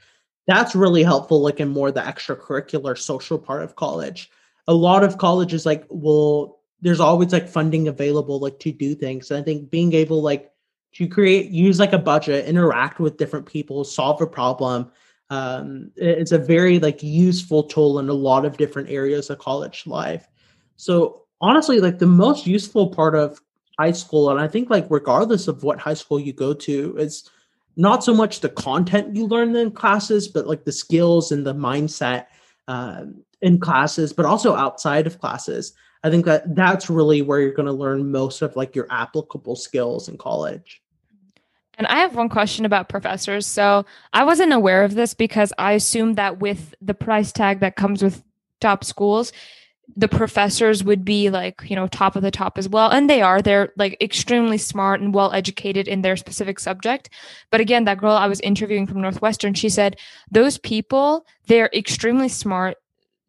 that's 0.48 0.76
really 0.76 1.04
helpful 1.04 1.42
like 1.42 1.60
in 1.60 1.70
more 1.70 1.92
the 1.92 2.02
extracurricular 2.02 2.98
social 2.98 3.38
part 3.40 3.64
of 3.64 3.76
college. 3.76 4.30
A 4.68 4.74
lot 4.74 5.04
of 5.04 5.18
colleges 5.18 5.66
like 5.66 5.86
will 5.90 6.60
there's 6.82 7.00
always 7.00 7.34
like 7.34 7.48
funding 7.48 7.88
available 7.88 8.40
like 8.40 8.60
to 8.60 8.72
do 8.72 8.96
things. 8.96 9.32
And 9.32 9.40
i 9.40 9.44
think 9.44 9.70
being 9.70 9.94
able 9.94 10.22
like 10.22 10.52
to 10.96 11.08
create 11.08 11.52
use 11.52 11.80
like 11.80 11.94
a 11.94 11.98
budget 12.00 12.46
interact 12.46 13.00
with 13.00 13.18
different 13.18 13.46
people 13.46 13.84
solve 13.84 14.22
a 14.22 14.28
problem. 14.28 14.92
Um, 15.30 15.92
it's 15.96 16.32
a 16.32 16.38
very 16.38 16.80
like 16.80 17.02
useful 17.02 17.64
tool 17.64 18.00
in 18.00 18.10
a 18.10 18.14
lot 18.14 18.46
of 18.46 18.58
different 18.58 18.90
areas 18.90 19.30
of 19.30 19.40
college 19.40 19.86
life. 19.88 20.28
So 20.78 21.26
honestly 21.42 21.80
like 21.80 22.00
the 22.00 22.06
most 22.06 22.48
useful 22.48 22.90
part 22.90 23.16
of 23.16 23.42
high 23.78 23.92
school 23.92 24.30
and 24.30 24.40
i 24.40 24.48
think 24.48 24.70
like 24.70 24.88
regardless 24.90 25.48
of 25.48 25.64
what 25.64 25.80
high 25.80 25.94
school 25.94 26.20
you 26.20 26.34
go 26.34 26.54
to 26.54 26.96
is 26.98 27.30
not 27.76 28.04
so 28.04 28.14
much 28.14 28.40
the 28.40 28.50
content 28.50 29.16
you 29.16 29.28
learn 29.28 29.56
in 29.56 29.70
classes 29.70 30.28
but 30.28 30.48
like 30.48 30.64
the 30.64 30.72
skills 30.72 31.32
and 31.32 31.46
the 31.46 31.54
mindset 31.54 32.28
um, 32.68 33.24
in 33.42 33.60
classes 33.60 34.14
but 34.14 34.26
also 34.26 34.56
outside 34.56 35.06
of 35.06 35.20
classes. 35.20 35.74
I 36.04 36.10
think 36.10 36.26
that 36.26 36.56
that's 36.56 36.90
really 36.90 37.22
where 37.22 37.40
you're 37.40 37.54
going 37.54 37.66
to 37.66 37.72
learn 37.72 38.12
most 38.12 38.42
of 38.42 38.56
like 38.56 38.76
your 38.76 38.88
applicable 38.92 39.56
skills 39.56 40.08
in 40.08 40.18
college 40.18 40.82
and 41.78 41.88
I 41.88 42.00
have 42.00 42.16
one 42.16 42.30
question 42.30 42.66
about 42.66 42.90
professors. 42.90 43.46
So 43.46 43.86
I 44.14 44.24
wasn't 44.24 44.54
aware 44.54 44.84
of 44.84 44.96
this 44.96 45.14
because 45.14 45.52
I 45.58 45.74
assumed 45.74 46.16
that 46.18 46.40
with 46.40 46.74
the 46.82 46.94
price 46.94 47.32
tag 47.32 47.60
that 47.60 47.76
comes 47.76 48.04
with 48.04 48.24
top 48.62 48.84
schools, 48.84 49.32
the 49.96 50.08
professors 50.08 50.84
would 50.84 51.06
be 51.06 51.30
like, 51.30 51.62
you 51.66 51.76
know, 51.76 51.88
top 51.88 52.16
of 52.16 52.24
the 52.24 52.32
top 52.32 52.58
as 52.58 52.68
well. 52.68 52.90
And 52.90 53.10
they 53.10 53.22
are. 53.22 53.42
They're 53.42 53.72
like 53.78 53.98
extremely 54.02 54.58
smart 54.58 55.00
and 55.00 55.14
well 55.14 55.32
educated 55.32 55.88
in 55.88 56.02
their 56.02 56.18
specific 56.18 56.60
subject. 56.60 57.10
But 57.52 57.62
again, 57.62 57.86
that 57.86 58.00
girl 58.00 58.14
I 58.14 58.28
was 58.28 58.40
interviewing 58.42 58.88
from 58.88 59.02
Northwestern, 59.02 59.54
she 59.54 59.70
said 59.70 59.98
those 60.32 60.58
people, 60.58 61.26
they're 61.48 61.70
extremely 61.74 62.30
smart. 62.30 62.78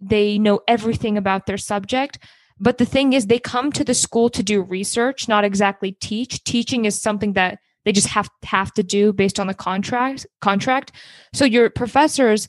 They 0.00 0.38
know 0.38 0.60
everything 0.66 1.18
about 1.18 1.46
their 1.46 1.58
subject. 1.58 2.18
But 2.58 2.78
the 2.78 2.86
thing 2.86 3.12
is, 3.12 3.26
they 3.26 3.38
come 3.38 3.70
to 3.72 3.84
the 3.84 3.94
school 3.94 4.30
to 4.30 4.42
do 4.42 4.62
research, 4.62 5.28
not 5.28 5.44
exactly 5.44 5.92
teach. 5.92 6.42
Teaching 6.42 6.86
is 6.86 7.00
something 7.00 7.34
that 7.34 7.58
they 7.86 7.92
just 7.92 8.08
have 8.08 8.28
have 8.42 8.74
to 8.74 8.82
do 8.82 9.14
based 9.14 9.40
on 9.40 9.46
the 9.46 9.54
contract 9.54 10.26
contract. 10.42 10.92
So 11.32 11.46
your 11.46 11.70
professors 11.70 12.48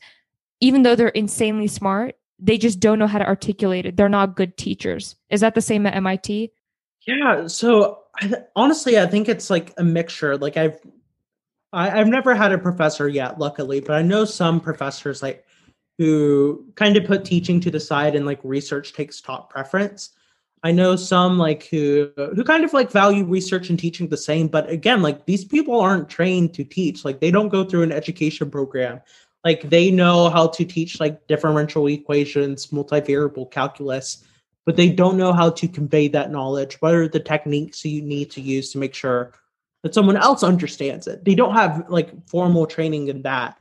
even 0.60 0.84
though 0.84 0.95
they're 0.95 1.10
insanely 1.10 1.67
smart 1.67 2.15
they 2.39 2.58
just 2.58 2.80
don't 2.80 3.00
know 3.00 3.08
how 3.08 3.17
to 3.17 3.26
articulate 3.26 3.86
it. 3.88 3.97
They're 3.97 4.10
not 4.10 4.36
good 4.36 4.58
teachers. 4.58 5.15
Is 5.32 5.41
that 5.41 5.56
the 5.56 5.62
same 5.62 5.86
at 5.86 6.04
mit 6.04 6.52
yeah 7.06 7.47
so 7.47 8.00
I, 8.19 8.34
honestly 8.56 9.00
i 9.00 9.06
think 9.06 9.30
it's 9.30 9.50
like 9.50 9.73
a 9.78 9.84
mixture. 9.84 10.38
Like 10.38 10.58
i've 10.58 10.80
I, 11.71 11.86
have 11.86 11.93
i 11.93 11.97
have 12.00 12.08
never 12.08 12.36
had 12.36 12.52
a 12.52 12.58
professor 12.58 13.08
yet 13.08 13.39
luckily 13.39 13.80
but 13.80 13.95
i 13.95 14.02
know 14.02 14.26
some 14.26 14.60
professors 14.60 15.21
like 15.21 15.45
who 15.97 16.65
kind 16.76 16.95
of 16.97 17.06
put 17.06 17.26
teaching 17.26 17.60
to 17.62 17.71
the 17.71 17.80
side 17.80 18.15
and 18.15 18.26
like 18.26 18.39
research 18.43 18.93
takes 18.93 19.21
top 19.21 19.50
preference 19.50 20.12
I 20.63 20.72
know 20.72 20.96
some 20.96 21.38
like 21.38 21.67
who 21.67 22.12
who 22.15 22.43
kind 22.43 22.63
of 22.63 22.74
like 22.74 22.91
value 22.91 23.24
research 23.24 23.70
and 23.70 23.78
teaching 23.78 24.08
the 24.08 24.17
same, 24.17 24.48
but 24.48 24.70
again, 24.70 25.02
like 25.02 25.26
these 25.26 25.46
people 25.46 25.80
aren't 25.80 26.10
trained 26.10 26.54
to 26.56 26.63
teach. 26.63 27.06
Like 27.06 27.20
they 27.20 27.32
don't 27.32 27.50
go 27.50 27.63
through 27.63 27.84
an 27.84 27.91
education 27.91 28.50
program. 28.50 29.02
Like 29.43 29.70
they 29.70 29.91
know 29.91 30.30
how 30.30 30.48
to 30.48 30.65
teach 30.65 31.00
like 31.00 31.26
differential 31.28 31.88
equations, 31.88 32.67
multivariable 32.67 33.52
calculus, 33.52 34.24
but 34.65 34.76
they 34.76 34.89
don't 34.89 35.15
know 35.15 35.32
how 35.32 35.52
to 35.52 35.67
convey 35.67 36.08
that 36.10 36.32
knowledge. 36.32 36.76
What 36.82 36.96
are 36.96 37.08
the 37.08 37.20
techniques 37.20 37.86
you 37.86 38.02
need 38.02 38.32
to 38.32 38.41
use 38.41 38.72
to 38.72 38.80
make 38.80 38.96
sure 38.96 39.34
that 39.84 39.93
someone 39.93 40.17
else 40.17 40.43
understands 40.43 41.08
it? 41.08 41.24
They 41.24 41.36
don't 41.36 41.54
have 41.54 41.86
like 41.88 42.12
formal 42.28 42.65
training 42.65 43.10
in 43.10 43.22
that, 43.22 43.60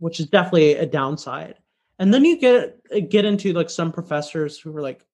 which 0.00 0.18
is 0.18 0.26
definitely 0.26 0.74
a 0.74 0.86
downside. 0.86 1.54
And 2.00 2.12
then 2.12 2.24
you 2.24 2.38
get 2.38 3.08
get 3.08 3.24
into 3.24 3.52
like 3.52 3.70
some 3.70 3.92
professors 3.92 4.58
who 4.58 4.76
are 4.76 4.82
like, 4.82 5.06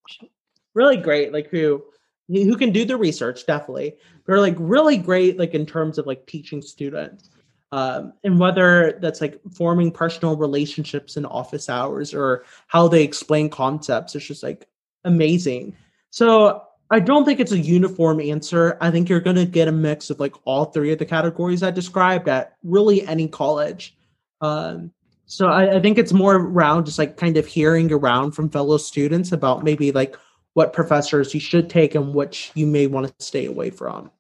really 0.75 0.97
great, 0.97 1.33
like 1.33 1.49
who 1.49 1.83
who 2.29 2.57
can 2.57 2.73
do 2.73 2.85
the 2.85 2.97
research 2.97 3.47
definitely. 3.47 3.97
They're 4.27 4.41
like 4.41 4.57
really 4.59 4.99
great, 4.99 5.39
like 5.39 5.55
in 5.55 5.65
terms 5.65 5.99
of 5.99 6.07
like 6.07 6.27
teaching 6.27 6.61
students. 6.61 7.31
Um, 7.73 8.15
and 8.25 8.39
whether 8.39 8.99
that's 9.01 9.21
like 9.21 9.41
forming 9.53 9.91
personal 9.91 10.37
relationships 10.37 11.17
in 11.17 11.27
office 11.27 11.69
hours 11.69 12.15
or 12.15 12.45
how 12.67 12.89
they 12.89 13.03
explain 13.03 13.51
concepts, 13.51 14.15
it's 14.15 14.27
just 14.27 14.43
like 14.43 14.67
amazing. 15.05 15.77
So 16.11 16.63
I 16.91 17.01
don't 17.01 17.25
think 17.25 17.41
it's 17.41 17.53
a 17.53 17.59
uniform 17.59 18.21
answer. 18.21 18.79
I 18.81 18.91
think 18.91 19.09
you're 19.09 19.21
going 19.21 19.37
to 19.37 19.45
get 19.45 19.69
a 19.69 19.73
mix 19.73 20.09
of 20.09 20.21
like 20.21 20.35
all 20.45 20.67
three 20.67 20.93
of 20.93 20.99
the 20.99 21.05
categories 21.05 21.63
I 21.63 21.71
described 21.71 22.29
at 22.29 22.57
really 22.63 23.07
any 23.07 23.29
college. 23.29 23.97
Um, 24.41 24.93
so 25.27 25.49
I, 25.49 25.77
I 25.77 25.81
think 25.81 25.99
it's 25.99 26.15
more 26.15 26.37
around 26.37 26.87
just 26.87 26.99
like 26.99 27.19
kind 27.19 27.37
of 27.37 27.45
hearing 27.47 27.93
around 27.93 28.33
from 28.33 28.49
fellow 28.49 28.79
students 28.79 29.33
about 29.33 29.63
maybe 29.63 29.93
like 29.93 30.17
what 30.59 30.73
professors 30.73 31.33
you 31.33 31.39
should 31.39 31.71
take 31.71 31.95
and 31.95 32.13
which 32.13 32.51
you 32.57 32.67
may 32.67 32.89
want 32.89 33.07
to 33.07 33.25
stay 33.25 33.47
away 33.47 33.71
from. 33.71 34.11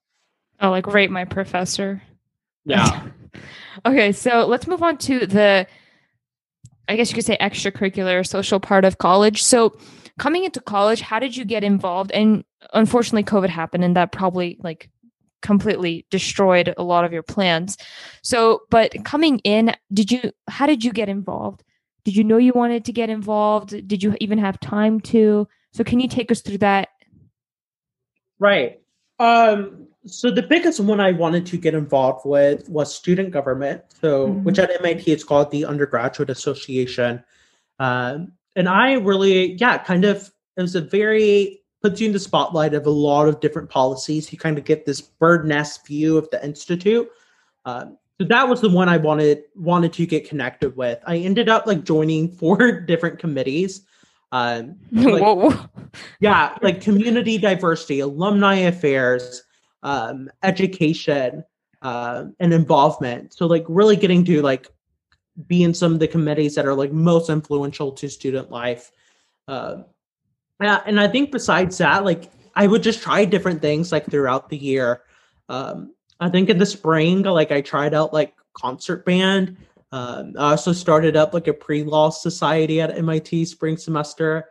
Oh, 0.60 0.70
like 0.70 0.86
rate 0.86 1.10
my 1.10 1.24
professor. 1.24 2.00
Yeah. 2.64 3.08
okay, 3.86 4.12
so 4.12 4.46
let's 4.46 4.68
move 4.68 4.80
on 4.80 4.98
to 4.98 5.26
the 5.26 5.66
I 6.86 6.94
guess 6.94 7.10
you 7.10 7.16
could 7.16 7.24
say 7.24 7.36
extracurricular 7.38 8.24
social 8.24 8.60
part 8.60 8.84
of 8.84 8.98
college. 8.98 9.42
So 9.42 9.76
coming 10.20 10.44
into 10.44 10.60
college, 10.60 11.00
how 11.00 11.18
did 11.18 11.36
you 11.36 11.44
get 11.44 11.64
involved? 11.64 12.12
And 12.12 12.44
unfortunately 12.72 13.24
COVID 13.24 13.48
happened 13.48 13.82
and 13.82 13.96
that 13.96 14.12
probably 14.12 14.58
like 14.62 14.90
completely 15.42 16.06
destroyed 16.08 16.72
a 16.78 16.84
lot 16.84 17.04
of 17.04 17.12
your 17.12 17.24
plans. 17.24 17.76
So, 18.22 18.60
but 18.70 18.94
coming 19.04 19.40
in, 19.40 19.74
did 19.92 20.12
you 20.12 20.30
how 20.46 20.66
did 20.66 20.84
you 20.84 20.92
get 20.92 21.08
involved? 21.08 21.64
Did 22.04 22.14
you 22.14 22.22
know 22.22 22.36
you 22.36 22.52
wanted 22.52 22.84
to 22.84 22.92
get 22.92 23.10
involved? 23.10 23.88
Did 23.88 24.04
you 24.04 24.16
even 24.20 24.38
have 24.38 24.60
time 24.60 25.00
to? 25.00 25.48
So 25.72 25.84
can 25.84 26.00
you 26.00 26.08
take 26.08 26.30
us 26.30 26.40
through 26.40 26.58
that? 26.58 26.88
Right. 28.38 28.80
Um 29.18 29.88
so 30.06 30.30
the 30.30 30.42
biggest 30.42 30.80
one 30.80 31.00
I 31.00 31.12
wanted 31.12 31.44
to 31.46 31.56
get 31.56 31.74
involved 31.74 32.24
with 32.24 32.68
was 32.68 32.94
student 32.94 33.30
government. 33.30 33.82
So, 34.00 34.28
mm-hmm. 34.28 34.44
which 34.44 34.58
at 34.58 34.70
MIT 34.70 35.10
it's 35.10 35.24
called 35.24 35.50
the 35.50 35.64
Undergraduate 35.64 36.30
Association. 36.30 37.22
Um, 37.78 38.32
and 38.56 38.68
I 38.68 38.94
really, 38.94 39.54
yeah, 39.54 39.78
kind 39.78 40.04
of 40.04 40.30
it 40.56 40.62
was 40.62 40.74
a 40.74 40.80
very 40.80 41.60
puts 41.82 42.00
you 42.00 42.08
in 42.08 42.12
the 42.12 42.18
spotlight 42.18 42.74
of 42.74 42.86
a 42.86 42.90
lot 42.90 43.28
of 43.28 43.40
different 43.40 43.70
policies. 43.70 44.32
You 44.32 44.38
kind 44.38 44.58
of 44.58 44.64
get 44.64 44.84
this 44.84 45.00
bird 45.00 45.46
nest 45.46 45.86
view 45.86 46.16
of 46.16 46.28
the 46.30 46.44
institute. 46.44 47.08
Um, 47.64 47.96
so 48.20 48.26
that 48.26 48.48
was 48.48 48.60
the 48.60 48.68
one 48.68 48.88
I 48.88 48.96
wanted 48.96 49.44
wanted 49.54 49.92
to 49.94 50.06
get 50.06 50.28
connected 50.28 50.76
with. 50.76 50.98
I 51.06 51.18
ended 51.18 51.48
up 51.48 51.66
like 51.66 51.84
joining 51.84 52.28
four 52.36 52.80
different 52.80 53.18
committees. 53.18 53.82
Um, 54.32 54.76
like, 54.92 55.58
yeah, 56.20 56.56
like 56.62 56.80
community 56.80 57.38
diversity, 57.38 58.00
alumni 58.00 58.56
affairs, 58.56 59.42
um, 59.82 60.30
education 60.42 61.44
uh, 61.82 62.24
and 62.40 62.52
involvement. 62.52 63.32
So 63.34 63.46
like 63.46 63.64
really 63.68 63.96
getting 63.96 64.24
to 64.26 64.42
like 64.42 64.68
be 65.46 65.62
in 65.62 65.72
some 65.72 65.92
of 65.92 66.00
the 66.00 66.08
committees 66.08 66.54
that 66.56 66.66
are 66.66 66.74
like 66.74 66.92
most 66.92 67.30
influential 67.30 67.92
to 67.92 68.08
student 68.08 68.50
life. 68.50 68.90
Uh, 69.46 69.82
yeah, 70.60 70.82
and 70.86 71.00
I 71.00 71.08
think 71.08 71.30
besides 71.30 71.78
that, 71.78 72.04
like 72.04 72.30
I 72.54 72.66
would 72.66 72.82
just 72.82 73.02
try 73.02 73.24
different 73.24 73.62
things 73.62 73.92
like 73.92 74.06
throughout 74.06 74.48
the 74.48 74.56
year. 74.56 75.02
Um, 75.48 75.94
I 76.20 76.28
think 76.28 76.50
in 76.50 76.58
the 76.58 76.66
spring, 76.66 77.22
like 77.22 77.52
I 77.52 77.60
tried 77.60 77.94
out 77.94 78.12
like 78.12 78.34
concert 78.54 79.04
band. 79.04 79.56
Um, 79.90 80.34
I 80.38 80.50
also 80.50 80.72
started 80.72 81.16
up 81.16 81.32
like 81.32 81.48
a 81.48 81.54
pre-law 81.54 82.10
society 82.10 82.80
at 82.80 82.96
MIT 82.96 83.46
spring 83.46 83.76
semester. 83.76 84.50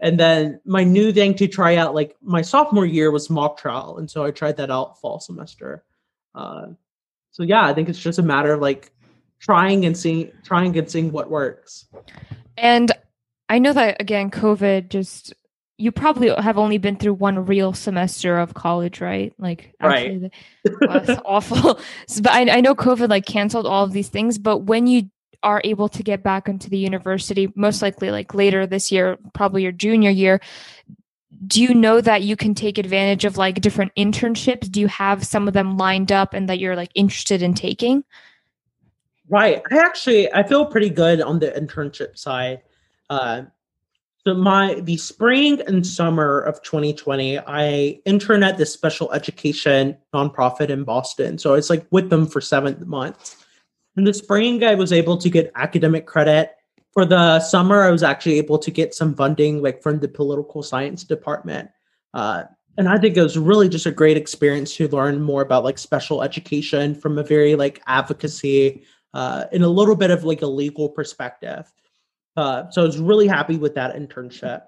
And 0.00 0.18
then 0.18 0.60
my 0.64 0.82
new 0.82 1.12
thing 1.12 1.34
to 1.34 1.46
try 1.46 1.76
out, 1.76 1.94
like 1.94 2.16
my 2.20 2.42
sophomore 2.42 2.86
year, 2.86 3.12
was 3.12 3.30
mock 3.30 3.56
trial, 3.56 3.98
and 3.98 4.10
so 4.10 4.24
I 4.24 4.32
tried 4.32 4.56
that 4.56 4.70
out 4.70 5.00
fall 5.00 5.20
semester. 5.20 5.84
Uh, 6.34 6.68
so 7.30 7.44
yeah, 7.44 7.64
I 7.64 7.72
think 7.72 7.88
it's 7.88 8.00
just 8.00 8.18
a 8.18 8.22
matter 8.22 8.52
of 8.52 8.60
like 8.60 8.90
trying 9.38 9.86
and 9.86 9.96
seeing, 9.96 10.32
trying 10.42 10.76
and 10.76 10.90
seeing 10.90 11.12
what 11.12 11.30
works. 11.30 11.86
And 12.56 12.90
I 13.48 13.60
know 13.60 13.72
that 13.72 14.00
again, 14.00 14.30
COVID 14.32 14.88
just 14.88 15.32
you 15.78 15.90
probably 15.90 16.28
have 16.28 16.58
only 16.58 16.78
been 16.78 16.96
through 16.96 17.14
one 17.14 17.44
real 17.46 17.72
semester 17.72 18.38
of 18.38 18.54
college, 18.54 19.00
right? 19.00 19.32
Like, 19.38 19.74
right. 19.82 20.30
The, 20.64 20.76
well, 20.80 21.22
awful. 21.24 21.74
but 22.22 22.30
I, 22.30 22.58
I 22.58 22.60
know 22.60 22.74
COVID 22.74 23.08
like 23.08 23.26
canceled 23.26 23.66
all 23.66 23.84
of 23.84 23.92
these 23.92 24.08
things. 24.08 24.38
But 24.38 24.58
when 24.58 24.86
you 24.86 25.10
are 25.42 25.60
able 25.64 25.88
to 25.88 26.02
get 26.02 26.22
back 26.22 26.48
into 26.48 26.70
the 26.70 26.78
university, 26.78 27.52
most 27.56 27.82
likely 27.82 28.10
like 28.10 28.34
later 28.34 28.66
this 28.66 28.92
year, 28.92 29.18
probably 29.34 29.62
your 29.62 29.72
junior 29.72 30.10
year, 30.10 30.40
do 31.46 31.60
you 31.62 31.74
know 31.74 32.00
that 32.00 32.22
you 32.22 32.36
can 32.36 32.54
take 32.54 32.78
advantage 32.78 33.24
of 33.24 33.36
like 33.36 33.60
different 33.60 33.92
internships? 33.96 34.70
Do 34.70 34.80
you 34.80 34.88
have 34.88 35.24
some 35.24 35.48
of 35.48 35.54
them 35.54 35.76
lined 35.76 36.12
up 36.12 36.34
and 36.34 36.48
that 36.48 36.58
you're 36.58 36.76
like 36.76 36.90
interested 36.94 37.42
in 37.42 37.54
taking? 37.54 38.04
Right. 39.28 39.62
I 39.70 39.78
actually 39.78 40.32
I 40.32 40.42
feel 40.42 40.66
pretty 40.66 40.90
good 40.90 41.20
on 41.20 41.38
the 41.38 41.50
internship 41.50 42.18
side. 42.18 42.62
Uh, 43.10 43.42
so 44.26 44.34
my 44.34 44.74
the 44.74 44.96
spring 44.96 45.60
and 45.66 45.84
summer 45.84 46.40
of 46.40 46.62
2020, 46.62 47.40
I 47.40 48.00
interned 48.04 48.44
at 48.44 48.56
this 48.56 48.72
special 48.72 49.12
education 49.12 49.96
nonprofit 50.14 50.70
in 50.70 50.84
Boston. 50.84 51.38
So 51.38 51.54
it's 51.54 51.68
like 51.68 51.86
with 51.90 52.08
them 52.08 52.26
for 52.26 52.40
seven 52.40 52.80
months. 52.86 53.36
In 53.96 54.04
the 54.04 54.14
spring, 54.14 54.62
I 54.62 54.74
was 54.74 54.92
able 54.92 55.18
to 55.18 55.28
get 55.28 55.50
academic 55.56 56.06
credit. 56.06 56.52
For 56.92 57.04
the 57.04 57.40
summer, 57.40 57.82
I 57.82 57.90
was 57.90 58.02
actually 58.02 58.38
able 58.38 58.58
to 58.58 58.70
get 58.70 58.94
some 58.94 59.14
funding, 59.14 59.60
like 59.60 59.82
from 59.82 59.98
the 59.98 60.08
political 60.08 60.62
science 60.62 61.02
department. 61.02 61.70
Uh, 62.14 62.44
and 62.78 62.88
I 62.88 62.98
think 62.98 63.16
it 63.16 63.22
was 63.22 63.36
really 63.36 63.68
just 63.68 63.86
a 63.86 63.90
great 63.90 64.16
experience 64.16 64.76
to 64.76 64.88
learn 64.88 65.20
more 65.20 65.42
about 65.42 65.64
like 65.64 65.78
special 65.78 66.22
education 66.22 66.94
from 66.94 67.18
a 67.18 67.24
very 67.24 67.54
like 67.54 67.82
advocacy 67.86 68.84
uh, 69.14 69.44
in 69.52 69.62
a 69.62 69.68
little 69.68 69.96
bit 69.96 70.10
of 70.10 70.24
like 70.24 70.42
a 70.42 70.46
legal 70.46 70.88
perspective. 70.88 71.70
Uh, 72.36 72.70
so 72.70 72.82
I 72.82 72.84
was 72.84 72.98
really 72.98 73.26
happy 73.26 73.56
with 73.56 73.74
that 73.74 73.94
internship. 73.94 74.62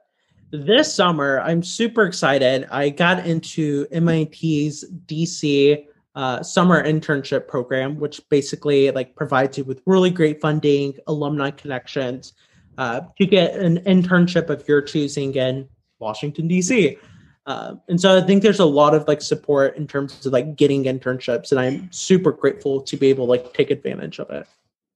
This 0.50 0.94
summer, 0.94 1.40
I'm 1.40 1.62
super 1.62 2.05
excited. 2.05 2.66
I 2.70 2.90
got 2.90 3.27
into 3.27 3.87
MIT's 3.90 4.85
DC 5.07 5.87
uh, 6.14 6.42
summer 6.42 6.85
internship 6.85 7.48
program, 7.48 7.98
which 7.98 8.20
basically 8.29 8.90
like 8.92 9.16
provides 9.16 9.59
you 9.59 9.64
with 9.64 9.83
really 9.87 10.11
great 10.11 10.40
funding, 10.40 10.94
alumni 11.07 11.50
connections 11.50 12.35
uh, 12.79 13.00
to 13.18 13.27
get 13.27 13.57
an 13.57 13.79
internship 13.81 14.48
of 14.50 14.66
your 14.68 14.81
choosing 14.81 15.35
in 15.35 15.68
Washington 15.98 16.46
D.C. 16.46 16.98
Uh, 17.46 17.74
and 17.88 18.00
so 18.00 18.16
I 18.16 18.20
think 18.22 18.42
there's 18.42 18.61
a 18.61 18.64
lot 18.64 18.94
of 18.94 19.07
like 19.07 19.20
support 19.20 19.77
in 19.77 19.87
terms 19.87 20.24
of 20.24 20.33
like 20.33 20.57
getting 20.57 20.85
internships, 20.85 21.50
and 21.50 21.61
I'm 21.61 21.90
super 21.92 22.33
grateful 22.33 22.81
to 22.83 22.96
be 22.96 23.09
able 23.09 23.27
to 23.27 23.31
like 23.31 23.53
take 23.53 23.70
advantage 23.70 24.18
of 24.18 24.31
it. 24.31 24.46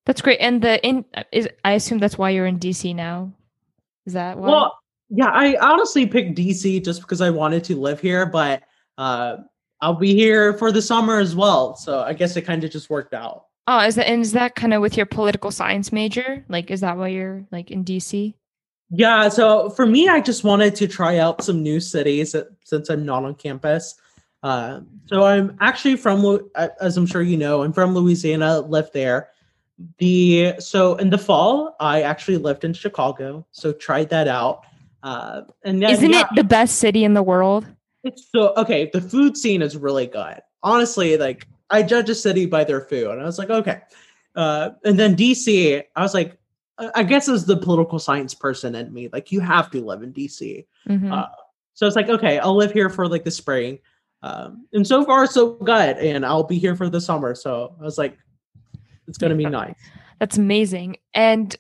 That's 0.09 0.23
great. 0.23 0.41
And 0.41 0.63
the 0.63 0.83
in 0.85 1.05
is 1.33 1.51
I 1.67 1.73
assume 1.73 1.99
that's 1.99 2.17
why 2.17 2.31
you're 2.31 2.47
in 2.47 2.59
DC 2.59 2.95
now. 2.95 3.31
Is 4.07 4.15
that 4.15 4.39
why? 4.39 4.49
Well, 4.49 4.79
yeah, 5.11 5.29
I 5.29 5.59
honestly 5.61 6.07
picked 6.07 6.35
DC 6.35 6.83
just 6.83 7.03
because 7.03 7.21
I 7.21 7.29
wanted 7.29 7.63
to 7.65 7.77
live 7.77 8.01
here, 8.01 8.25
but 8.25 8.63
uh, 8.97 9.37
I'll 9.83 9.95
be 9.95 10.15
here 10.15 10.55
for 10.55 10.73
the 10.73 10.81
summer 10.81 11.19
as 11.19 11.37
well. 11.37 11.77
So 11.77 12.01
I 12.01 12.15
guess 12.15 12.39
it 12.39 12.43
kind 12.43 12.65
of 12.65 12.71
just 12.71 12.89
worked 12.89 13.13
out. 13.13 13.45
Oh, 13.67 13.81
is 13.81 13.97
that 13.97 14.09
and 14.09 14.23
is 14.23 14.33
that 14.33 14.55
kind 14.55 14.73
of 14.73 14.81
with 14.81 14.97
your 14.97 15.05
political 15.05 15.51
science 15.51 15.93
major? 15.93 16.43
Like, 16.49 16.71
is 16.71 16.81
that 16.81 16.97
why 16.97 17.09
you're 17.09 17.45
like 17.53 17.71
in 17.71 17.85
DC? 17.85 18.33
Yeah. 18.89 19.29
So 19.29 19.69
for 19.69 19.85
me, 19.85 20.09
I 20.09 20.23
just 20.23 20.43
wanted 20.43 20.75
to 20.77 20.89
try 20.89 21.19
out 21.19 21.45
some 21.45 21.63
new 21.63 21.81
cities 21.81 22.35
since 22.65 22.89
I'm 22.89 23.05
not 23.05 23.27
on 23.27 23.35
campus. 23.35 23.95
Uh, 24.43 24.81
so 25.05 25.25
I'm 25.25 25.55
actually 25.61 25.97
from, 25.97 26.49
as 26.81 26.97
I'm 26.97 27.05
sure 27.05 27.21
you 27.21 27.37
know, 27.37 27.63
I'm 27.63 27.75
from 27.75 27.95
Louisiana. 27.95 28.61
Lived 28.61 28.95
there. 28.95 29.29
The 29.99 30.55
so 30.59 30.97
in 30.97 31.11
the 31.11 31.19
fall, 31.19 31.77
I 31.81 32.03
actually 32.03 32.39
lived 32.39 32.65
in 32.65 32.73
Chicago. 32.73 33.47
So 33.53 33.73
tried 33.73 34.11
that 34.11 34.29
out. 34.29 34.65
Uh, 35.03 35.43
and 35.65 35.83
then, 35.83 35.91
isn't 35.91 36.11
yeah, 36.11 36.23
it 36.23 36.29
the 36.35 36.45
best 36.45 36.77
city 36.77 37.05
in 37.05 37.15
the 37.15 37.23
world? 37.23 37.67
It's 38.03 38.29
so 38.35 38.55
okay. 38.57 38.91
The 38.93 39.01
food 39.01 39.37
scene 39.37 39.63
is 39.63 39.77
really 39.77 40.07
good. 40.07 40.41
Honestly, 40.63 41.17
like 41.17 41.47
I 41.71 41.83
judge 41.83 42.11
a 42.11 42.15
city 42.15 42.47
by 42.47 42.65
their 42.65 42.81
food, 42.81 43.11
and 43.11 43.21
I 43.21 43.25
was 43.25 43.39
like, 43.39 43.51
okay. 43.51 43.83
Uh, 44.35 44.71
and 44.85 44.99
then 44.99 45.17
DC, 45.17 45.83
I 45.97 46.03
was 46.03 46.15
like, 46.15 46.39
I 46.95 47.03
guess 47.03 47.29
as 47.29 47.45
the 47.45 47.57
political 47.57 47.99
science 47.99 48.35
person 48.35 48.75
in 48.75 48.93
me, 48.93 49.09
like 49.13 49.33
you 49.33 49.41
have 49.41 49.71
to 49.73 49.85
live 49.85 50.03
in 50.03 50.13
DC. 50.13 50.65
Mm-hmm. 50.89 51.13
Uh, 51.13 51.27
so 51.75 51.87
it's 51.87 51.97
like, 51.97 52.09
okay, 52.09 52.39
I'll 52.39 52.57
live 52.57 52.73
here 52.73 52.89
for 52.89 53.09
like 53.09 53.25
the 53.25 53.31
spring. 53.31 53.81
Um, 54.23 54.67
and 54.73 54.87
so 54.87 55.05
far, 55.05 55.27
so 55.27 55.55
good. 55.55 55.97
And 55.99 56.25
I'll 56.25 56.45
be 56.45 56.59
here 56.59 56.77
for 56.77 56.89
the 56.89 57.01
summer. 57.01 57.35
So 57.35 57.75
I 57.81 57.85
was 57.85 57.99
like, 57.99 58.17
it's 59.09 59.19
going 59.19 59.31
to 59.31 59.37
be 59.37 59.47
nice. 59.47 59.75
That's 60.21 60.37
amazing. 60.37 60.99
And 61.15 61.55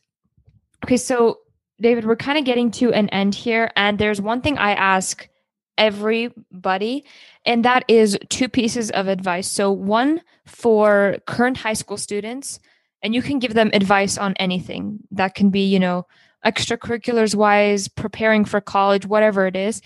okay, 0.85 0.97
so 0.97 1.39
David, 1.81 2.05
we're 2.07 2.17
kind 2.17 2.39
of 2.39 2.45
getting 2.45 2.71
to 2.73 2.93
an 2.93 3.09
end 3.09 3.35
here. 3.35 3.71
And 3.77 3.99
there's 3.99 4.21
one 4.21 4.41
thing 4.41 4.59
I 4.59 4.73
ask 4.73 5.29
everybody, 5.77 7.05
and 7.47 7.65
that 7.65 7.85
is 7.89 8.19
two 8.29 8.49
pieces 8.49 8.91
of 8.91 9.07
advice. 9.07 9.49
So, 9.49 9.71
one 9.71 10.21
for 10.45 11.19
current 11.27 11.57
high 11.57 11.75
school 11.75 11.97
students, 11.97 12.59
and 13.03 13.15
you 13.15 13.23
can 13.23 13.39
give 13.39 13.55
them 13.55 13.71
advice 13.73 14.19
on 14.19 14.35
anything 14.35 15.01
that 15.13 15.35
can 15.35 15.51
be, 15.51 15.61
you 15.61 15.79
know, 15.79 16.07
extracurriculars 16.45 17.35
wise, 17.35 17.89
preparing 17.89 18.45
for 18.45 18.61
college, 18.61 19.07
whatever 19.07 19.47
it 19.47 19.57
is. 19.57 19.81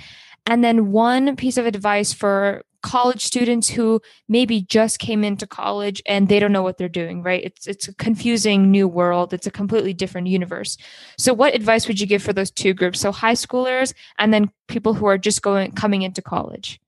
And 0.47 0.65
then 0.65 0.91
one 0.91 1.37
piece 1.37 1.57
of 1.57 1.67
advice 1.67 2.13
for 2.13 2.65
college 2.83 3.25
students 3.25 3.69
who 3.69 4.01
maybe 4.29 4.63
just 4.63 4.99
came 4.99 5.25
into 5.25 5.47
college 5.47 6.03
and 6.07 6.29
they 6.29 6.39
don't 6.39 6.53
know 6.53 6.63
what 6.63 6.79
they're 6.79 6.89
doing 6.89 7.23
right? 7.23 7.45
It's 7.45 7.67
it's 7.67 7.89
a 7.89 7.95
confusing 7.95 8.71
new 8.71 8.89
world. 8.89 9.33
It's 9.33 9.47
a 9.47 9.51
completely 9.51 9.93
different 9.95 10.27
universe. 10.27 10.77
So 11.19 11.33
what 11.33 11.55
advice 11.55 11.89
would 11.89 12.01
you 12.01 12.07
give 12.07 12.23
for 12.23 12.33
those 12.33 12.51
two 12.51 12.75
groups? 12.75 13.01
So 13.01 13.13
high 13.13 13.35
schoolers 13.35 13.95
and 14.19 14.33
then 14.33 14.51
people 14.69 14.95
who 14.95 15.07
are 15.07 15.19
just 15.19 15.43
going 15.43 15.73
coming 15.73 16.03
into 16.03 16.23
college. 16.23 16.81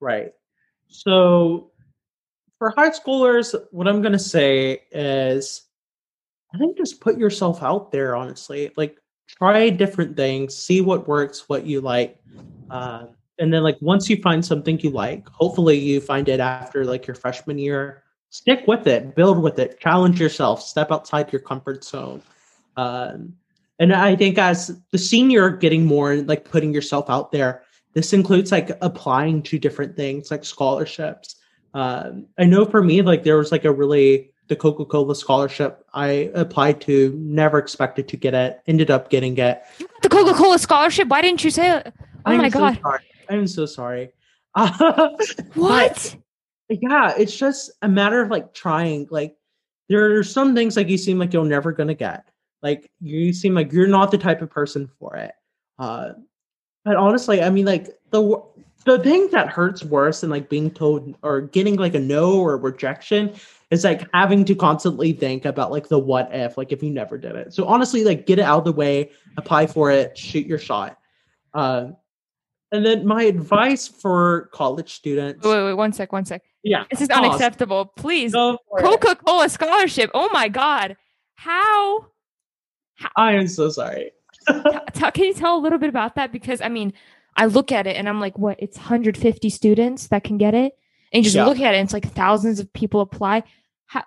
Right. 0.00 0.32
So 0.88 1.70
for 2.58 2.70
high 2.70 2.90
schoolers 2.90 3.54
what 3.70 3.86
i'm 3.86 4.00
going 4.00 4.14
to 4.14 4.18
say 4.18 4.82
is 4.90 5.62
i 6.54 6.58
think 6.58 6.74
just 6.78 7.02
put 7.02 7.18
yourself 7.18 7.62
out 7.62 7.92
there 7.92 8.16
honestly. 8.16 8.72
Like 8.76 8.96
try 9.28 9.70
different 9.70 10.16
things 10.16 10.56
see 10.56 10.80
what 10.80 11.08
works 11.08 11.48
what 11.48 11.66
you 11.66 11.80
like. 11.80 12.18
Uh, 12.70 13.06
and 13.38 13.52
then 13.52 13.62
like 13.62 13.76
once 13.80 14.08
you 14.08 14.16
find 14.20 14.44
something 14.44 14.78
you 14.80 14.90
like, 14.90 15.28
hopefully 15.28 15.78
you 15.78 16.00
find 16.00 16.28
it 16.28 16.40
after 16.40 16.84
like 16.84 17.06
your 17.06 17.14
freshman 17.14 17.58
year. 17.58 18.02
Stick 18.30 18.64
with 18.66 18.86
it, 18.86 19.14
build 19.14 19.42
with 19.42 19.58
it, 19.58 19.78
challenge 19.80 20.20
yourself, 20.20 20.60
step 20.60 20.90
outside 20.90 21.32
your 21.32 21.40
comfort 21.40 21.84
zone. 21.84 22.20
Um, 22.76 23.34
and 23.78 23.94
I 23.94 24.16
think 24.16 24.36
as 24.38 24.78
the 24.90 24.98
senior 24.98 25.50
getting 25.50 25.84
more 25.84 26.12
and 26.12 26.28
like 26.28 26.44
putting 26.44 26.72
yourself 26.74 27.08
out 27.08 27.30
there, 27.32 27.62
this 27.94 28.12
includes 28.12 28.52
like 28.52 28.70
applying 28.80 29.42
to 29.44 29.58
different 29.58 29.96
things 29.96 30.30
like 30.30 30.44
scholarships. 30.44 31.36
Um, 31.72 32.26
I 32.38 32.44
know 32.44 32.64
for 32.64 32.82
me, 32.82 33.02
like 33.02 33.22
there 33.22 33.36
was 33.36 33.52
like 33.52 33.64
a 33.64 33.72
really 33.72 34.32
the 34.48 34.56
Coca 34.56 34.84
Cola 34.84 35.14
scholarship 35.14 35.84
I 35.92 36.30
applied 36.34 36.80
to, 36.82 37.14
never 37.18 37.58
expected 37.58 38.08
to 38.08 38.16
get 38.16 38.34
it, 38.34 38.60
ended 38.66 38.90
up 38.90 39.10
getting 39.10 39.36
it. 39.38 39.62
The 40.02 40.08
Coca 40.08 40.34
Cola 40.34 40.58
scholarship? 40.58 41.08
Why 41.08 41.20
didn't 41.20 41.42
you 41.42 41.50
say 41.50 41.78
it? 41.78 41.92
Oh 42.26 42.32
I'm 42.32 42.38
my 42.38 42.48
so 42.48 42.58
god! 42.58 42.78
sorry. 42.80 43.00
I'm 43.28 43.46
so 43.46 43.66
sorry. 43.66 44.12
What? 45.54 46.16
But, 46.68 46.78
yeah, 46.82 47.14
it's 47.16 47.36
just 47.36 47.70
a 47.82 47.88
matter 47.88 48.20
of 48.20 48.30
like 48.30 48.52
trying. 48.54 49.06
Like 49.10 49.36
there 49.88 50.16
are 50.18 50.24
some 50.24 50.54
things 50.54 50.76
like 50.76 50.88
you 50.88 50.98
seem 50.98 51.18
like 51.18 51.32
you're 51.32 51.44
never 51.44 51.72
gonna 51.72 51.94
get. 51.94 52.24
Like 52.62 52.90
you 53.00 53.32
seem 53.32 53.54
like 53.54 53.72
you're 53.72 53.86
not 53.86 54.10
the 54.10 54.18
type 54.18 54.42
of 54.42 54.50
person 54.50 54.90
for 54.98 55.14
it. 55.16 55.32
Uh, 55.78 56.12
but 56.84 56.96
honestly, 56.96 57.42
I 57.42 57.50
mean, 57.50 57.66
like 57.66 57.96
the 58.10 58.42
the 58.84 58.98
thing 59.00 59.28
that 59.32 59.48
hurts 59.48 59.84
worse 59.84 60.20
than 60.20 60.30
like 60.30 60.48
being 60.48 60.70
told 60.70 61.14
or 61.22 61.42
getting 61.42 61.76
like 61.76 61.94
a 61.94 62.00
no 62.00 62.38
or 62.40 62.56
rejection 62.56 63.34
is 63.70 63.82
like 63.82 64.08
having 64.14 64.44
to 64.44 64.54
constantly 64.54 65.12
think 65.12 65.44
about 65.44 65.72
like 65.72 65.88
the 65.88 65.98
what 65.98 66.28
if, 66.32 66.56
like 66.56 66.70
if 66.70 66.82
you 66.82 66.90
never 66.90 67.18
did 67.18 67.34
it. 67.34 67.52
So 67.52 67.66
honestly, 67.66 68.04
like 68.04 68.26
get 68.26 68.38
it 68.38 68.42
out 68.42 68.58
of 68.58 68.64
the 68.64 68.72
way, 68.72 69.10
apply 69.36 69.66
for 69.66 69.90
it, 69.90 70.16
shoot 70.16 70.46
your 70.46 70.58
shot. 70.58 70.98
Uh, 71.52 71.88
and 72.76 72.86
then 72.86 73.06
my 73.06 73.22
advice 73.24 73.88
for 73.88 74.48
college 74.52 74.92
students. 74.94 75.44
Wait, 75.44 75.64
wait, 75.64 75.72
one 75.74 75.92
sec, 75.92 76.12
one 76.12 76.24
sec. 76.24 76.42
Yeah, 76.62 76.84
This 76.90 77.00
is 77.00 77.08
pause. 77.08 77.18
unacceptable. 77.24 77.86
Please. 77.96 78.32
Coca 78.32 79.16
Cola 79.16 79.48
scholarship. 79.48 80.10
Oh 80.14 80.28
my 80.32 80.48
god! 80.48 80.96
How? 81.36 82.06
I 83.16 83.32
am 83.34 83.46
so 83.48 83.68
sorry. 83.70 84.12
T- 84.48 84.54
tell- 84.94 85.12
can 85.12 85.24
you 85.24 85.34
tell 85.34 85.56
a 85.58 85.60
little 85.60 85.78
bit 85.78 85.88
about 85.88 86.14
that? 86.16 86.32
Because 86.32 86.60
I 86.60 86.68
mean, 86.68 86.92
I 87.36 87.46
look 87.46 87.70
at 87.72 87.86
it 87.86 87.96
and 87.96 88.08
I'm 88.08 88.20
like, 88.20 88.38
what? 88.38 88.56
It's 88.60 88.76
150 88.78 89.48
students 89.50 90.08
that 90.08 90.24
can 90.24 90.38
get 90.38 90.54
it, 90.54 90.72
and 91.12 91.20
you 91.20 91.22
just 91.24 91.36
Yeah. 91.36 91.46
look 91.46 91.60
at 91.60 91.74
it, 91.74 91.78
and 91.78 91.84
it's 91.86 91.92
like 91.92 92.10
thousands 92.12 92.58
of 92.60 92.72
people 92.72 93.00
apply. 93.00 93.42
How, 93.86 94.02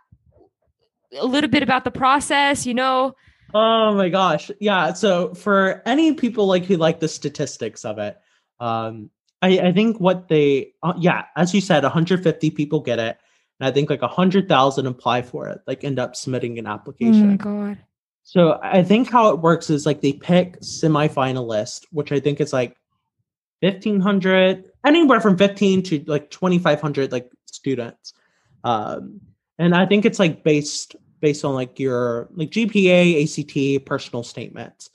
a 1.17 1.25
little 1.25 1.49
bit 1.49 1.63
about 1.63 1.83
the 1.85 1.91
process, 1.91 2.65
you 2.65 2.73
know? 2.73 3.15
Oh 3.53 3.95
my 3.95 4.09
gosh. 4.09 4.51
Yeah. 4.59 4.93
So 4.93 5.33
for 5.33 5.81
any 5.85 6.13
people 6.13 6.45
like 6.45 6.65
who 6.65 6.77
like 6.77 6.99
the 6.99 7.07
statistics 7.07 7.83
of 7.85 7.97
it, 7.97 8.17
um, 8.59 9.09
I, 9.41 9.59
I 9.59 9.71
think 9.71 9.99
what 9.99 10.27
they, 10.27 10.73
uh, 10.83 10.93
yeah, 10.97 11.25
as 11.35 11.53
you 11.53 11.61
said, 11.61 11.83
150 11.83 12.51
people 12.51 12.79
get 12.79 12.99
it. 12.99 13.17
And 13.59 13.67
I 13.67 13.71
think 13.71 13.89
like 13.89 14.01
100,000 14.01 14.85
apply 14.85 15.21
for 15.21 15.47
it, 15.49 15.59
like 15.67 15.83
end 15.83 15.99
up 15.99 16.15
submitting 16.15 16.59
an 16.59 16.67
application. 16.67 17.23
Oh 17.23 17.27
my 17.27 17.35
god! 17.35 17.77
So 18.23 18.59
I 18.61 18.83
think 18.83 19.09
how 19.09 19.29
it 19.29 19.39
works 19.39 19.69
is 19.69 19.85
like 19.85 20.01
they 20.01 20.13
pick 20.13 20.59
semifinalists, 20.61 21.85
which 21.91 22.11
I 22.11 22.19
think 22.19 22.39
is 22.39 22.53
like 22.53 22.77
1500, 23.61 24.69
anywhere 24.85 25.19
from 25.19 25.37
15 25.37 25.83
to 25.83 26.03
like 26.07 26.29
2500 26.29 27.11
like 27.11 27.29
students. 27.47 28.13
Um, 28.63 29.19
and 29.57 29.75
I 29.75 29.85
think 29.85 30.05
it's 30.05 30.19
like 30.19 30.43
based 30.43 30.95
based 31.19 31.43
on 31.43 31.53
like 31.53 31.79
your 31.79 32.29
like 32.33 32.51
GPA, 32.51 33.23
ACT, 33.23 33.85
personal 33.85 34.23
statements. 34.23 34.89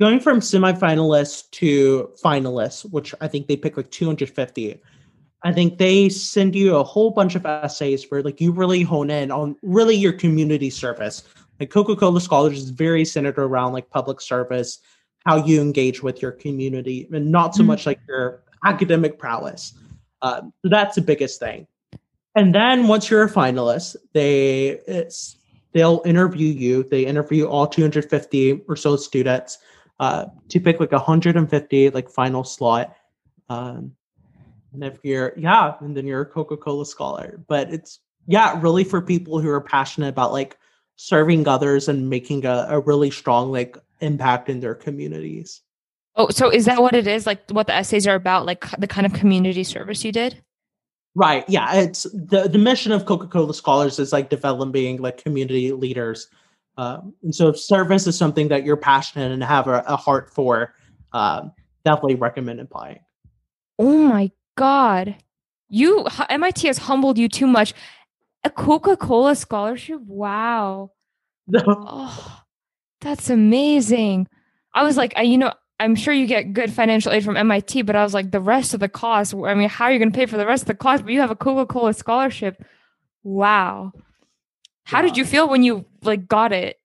Going 0.00 0.20
from 0.20 0.40
semifinalists 0.40 1.50
to 1.52 2.10
finalists, 2.22 2.90
which 2.90 3.14
I 3.20 3.28
think 3.28 3.46
they 3.46 3.56
pick 3.56 3.76
like 3.76 3.90
250. 3.90 4.80
I 5.44 5.52
think 5.52 5.78
they 5.78 6.08
send 6.08 6.54
you 6.54 6.76
a 6.76 6.84
whole 6.84 7.10
bunch 7.10 7.34
of 7.34 7.44
essays 7.44 8.10
where 8.10 8.22
like 8.22 8.40
you 8.40 8.52
really 8.52 8.82
hone 8.82 9.10
in 9.10 9.30
on 9.30 9.56
really 9.62 9.94
your 9.96 10.12
community 10.12 10.70
service. 10.70 11.22
Like 11.60 11.70
Coca-Cola 11.70 12.20
Scholars 12.20 12.58
is 12.58 12.70
very 12.70 13.04
centered 13.04 13.38
around 13.38 13.72
like 13.72 13.90
public 13.90 14.20
service, 14.20 14.78
how 15.26 15.44
you 15.44 15.60
engage 15.60 16.02
with 16.02 16.22
your 16.22 16.32
community, 16.32 17.08
and 17.12 17.30
not 17.30 17.54
so 17.54 17.62
Mhm. 17.62 17.66
much 17.66 17.86
like 17.86 18.00
your 18.08 18.42
academic 18.64 19.18
prowess. 19.18 19.74
Um, 20.22 20.52
so 20.62 20.68
that's 20.68 20.94
the 20.94 21.02
biggest 21.02 21.38
thing. 21.38 21.66
And 22.34 22.54
then 22.54 22.88
once 22.88 23.10
you're 23.10 23.24
a 23.24 23.30
finalist, 23.30 23.96
they 24.14 24.80
it's 24.86 25.36
they'll 25.72 26.02
interview 26.04 26.48
you. 26.48 26.82
They 26.84 27.04
interview 27.04 27.46
all 27.46 27.66
250 27.66 28.62
or 28.68 28.76
so 28.76 28.96
students 28.96 29.58
uh, 30.02 30.26
to 30.48 30.58
pick 30.58 30.80
like 30.80 30.90
150 30.90 31.90
like 31.90 32.10
final 32.10 32.42
slot. 32.42 32.96
Um, 33.48 33.92
and 34.72 34.82
if 34.82 34.98
you're 35.04 35.32
yeah, 35.36 35.74
and 35.78 35.96
then 35.96 36.08
you're 36.08 36.22
a 36.22 36.26
Coca-Cola 36.26 36.84
scholar. 36.84 37.40
But 37.46 37.72
it's 37.72 38.00
yeah, 38.26 38.58
really 38.60 38.82
for 38.82 39.00
people 39.00 39.38
who 39.38 39.48
are 39.48 39.60
passionate 39.60 40.08
about 40.08 40.32
like 40.32 40.58
serving 40.96 41.46
others 41.46 41.88
and 41.88 42.10
making 42.10 42.44
a, 42.44 42.66
a 42.68 42.80
really 42.80 43.12
strong 43.12 43.52
like 43.52 43.78
impact 44.00 44.48
in 44.48 44.58
their 44.58 44.74
communities. 44.74 45.60
Oh, 46.16 46.30
so 46.30 46.50
is 46.50 46.64
that 46.64 46.82
what 46.82 46.96
it 46.96 47.06
is? 47.06 47.24
Like 47.24 47.48
what 47.52 47.68
the 47.68 47.74
essays 47.74 48.08
are 48.08 48.16
about? 48.16 48.44
Like 48.44 48.68
the 48.80 48.88
kind 48.88 49.06
of 49.06 49.12
community 49.12 49.62
service 49.62 50.04
you 50.04 50.10
did? 50.10 50.42
Right. 51.14 51.44
Yeah. 51.48 51.74
It's 51.74 52.02
the, 52.12 52.48
the 52.50 52.58
mission 52.58 52.90
of 52.90 53.06
Coca 53.06 53.28
Cola 53.28 53.54
Scholars 53.54 54.00
is 54.00 54.12
like 54.12 54.30
developing 54.30 55.00
like 55.00 55.22
community 55.22 55.70
leaders. 55.70 56.26
Um, 56.76 57.14
and 57.22 57.34
so 57.34 57.48
if 57.48 57.58
service 57.58 58.06
is 58.06 58.16
something 58.16 58.48
that 58.48 58.64
you're 58.64 58.76
passionate 58.76 59.32
and 59.32 59.42
have 59.44 59.68
a, 59.68 59.84
a 59.86 59.96
heart 59.96 60.30
for, 60.30 60.74
um, 61.12 61.52
definitely 61.84 62.14
recommend 62.14 62.60
applying. 62.60 63.00
Oh 63.78 63.98
my 63.98 64.30
god. 64.56 65.16
You 65.68 66.06
MIT 66.28 66.66
has 66.66 66.78
humbled 66.78 67.18
you 67.18 67.28
too 67.28 67.46
much. 67.46 67.74
A 68.44 68.50
Coca-Cola 68.50 69.36
scholarship? 69.36 70.00
Wow. 70.06 70.92
Oh, 71.54 72.42
that's 73.00 73.30
amazing. 73.30 74.28
I 74.74 74.84
was 74.84 74.96
like, 74.96 75.12
I, 75.16 75.22
you 75.22 75.36
know, 75.36 75.52
I'm 75.80 75.96
sure 75.96 76.14
you 76.14 76.26
get 76.26 76.52
good 76.52 76.72
financial 76.72 77.10
aid 77.10 77.24
from 77.24 77.36
MIT, 77.36 77.82
but 77.82 77.96
I 77.96 78.04
was 78.04 78.14
like, 78.14 78.30
the 78.30 78.40
rest 78.40 78.74
of 78.74 78.80
the 78.80 78.88
cost, 78.88 79.34
I 79.34 79.54
mean, 79.54 79.68
how 79.68 79.86
are 79.86 79.92
you 79.92 79.98
going 79.98 80.12
to 80.12 80.16
pay 80.16 80.26
for 80.26 80.36
the 80.36 80.46
rest 80.46 80.62
of 80.62 80.68
the 80.68 80.74
cost? 80.74 81.02
But 81.02 81.12
you 81.12 81.20
have 81.20 81.32
a 81.32 81.36
Coca-Cola 81.36 81.94
scholarship. 81.94 82.64
Wow. 83.24 83.92
How 84.84 85.02
did 85.02 85.16
you 85.16 85.24
feel 85.24 85.48
when 85.48 85.62
you 85.62 85.84
like 86.02 86.28
got 86.28 86.52
it? 86.52 86.78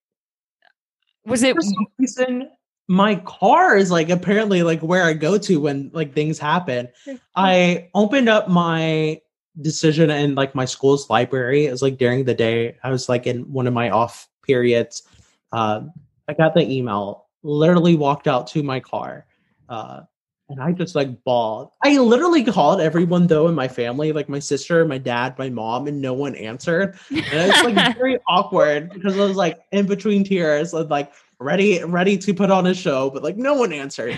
Was 1.26 1.44
it 1.44 1.56
for 1.56 1.62
some 1.62 1.88
reason, 1.98 2.50
my 2.88 3.16
car 3.16 3.76
is 3.76 3.92
like 3.92 4.10
apparently 4.10 4.64
like 4.64 4.82
where 4.82 5.04
I 5.04 5.14
go 5.14 5.38
to 5.38 5.60
when 5.60 5.92
like 5.94 6.14
things 6.14 6.40
happen. 6.40 6.88
I 7.36 7.90
opened 7.94 8.30
up 8.30 8.48
my 8.48 9.20
decision 9.62 10.10
in 10.10 10.36
like 10.36 10.56
my 10.56 10.66
school's 10.66 11.10
library. 11.10 11.66
It 11.66 11.72
was 11.72 11.82
like 11.82 11.98
during 11.98 12.24
the 12.24 12.34
day. 12.34 12.78
I 12.84 12.92
was 12.92 13.10
like 13.10 13.28
in 13.28 13.52
one 13.52 13.68
of 13.68 13.74
my 13.74 13.90
off 13.90 14.30
periods. 14.44 15.04
Um, 15.52 15.92
I 16.28 16.34
got 16.34 16.54
the 16.54 16.62
email, 16.62 17.26
literally 17.44 17.96
walked 17.96 18.28
out 18.28 18.48
to 18.48 18.64
my 18.64 18.80
car. 18.80 19.26
Uh, 19.68 20.02
and 20.50 20.62
I 20.62 20.72
just 20.72 20.96
like 20.96 21.24
bawled. 21.24 21.72
I 21.84 21.98
literally 21.98 22.44
called 22.44 22.80
everyone 22.80 23.28
though 23.28 23.48
in 23.48 23.56
my 23.56 23.68
family, 23.68 24.12
like 24.12 24.30
my 24.30 24.40
sister, 24.40 24.86
my 24.86 24.98
dad, 24.98 25.38
my 25.38 25.50
mom, 25.50 25.88
and 25.88 26.02
no 26.02 26.14
one 26.14 26.36
answered. 26.36 26.98
And 27.10 27.26
it's 27.32 27.64
like 27.64 27.98
very 27.98 28.20
awkward 28.28 28.92
because 28.92 29.18
I 29.18 29.26
was 29.26 29.36
like 29.36 29.60
in 29.72 29.88
between 29.88 30.24
tears, 30.24 30.74
and 30.74 30.90
like 30.90 31.12
ready, 31.40 31.84
ready 31.84 32.18
to 32.18 32.34
put 32.34 32.52
on 32.52 32.68
a 32.68 32.74
show, 32.74 33.10
but 33.10 33.24
like 33.24 33.38
no 33.38 33.56
one 33.56 33.74
answered. 33.74 34.18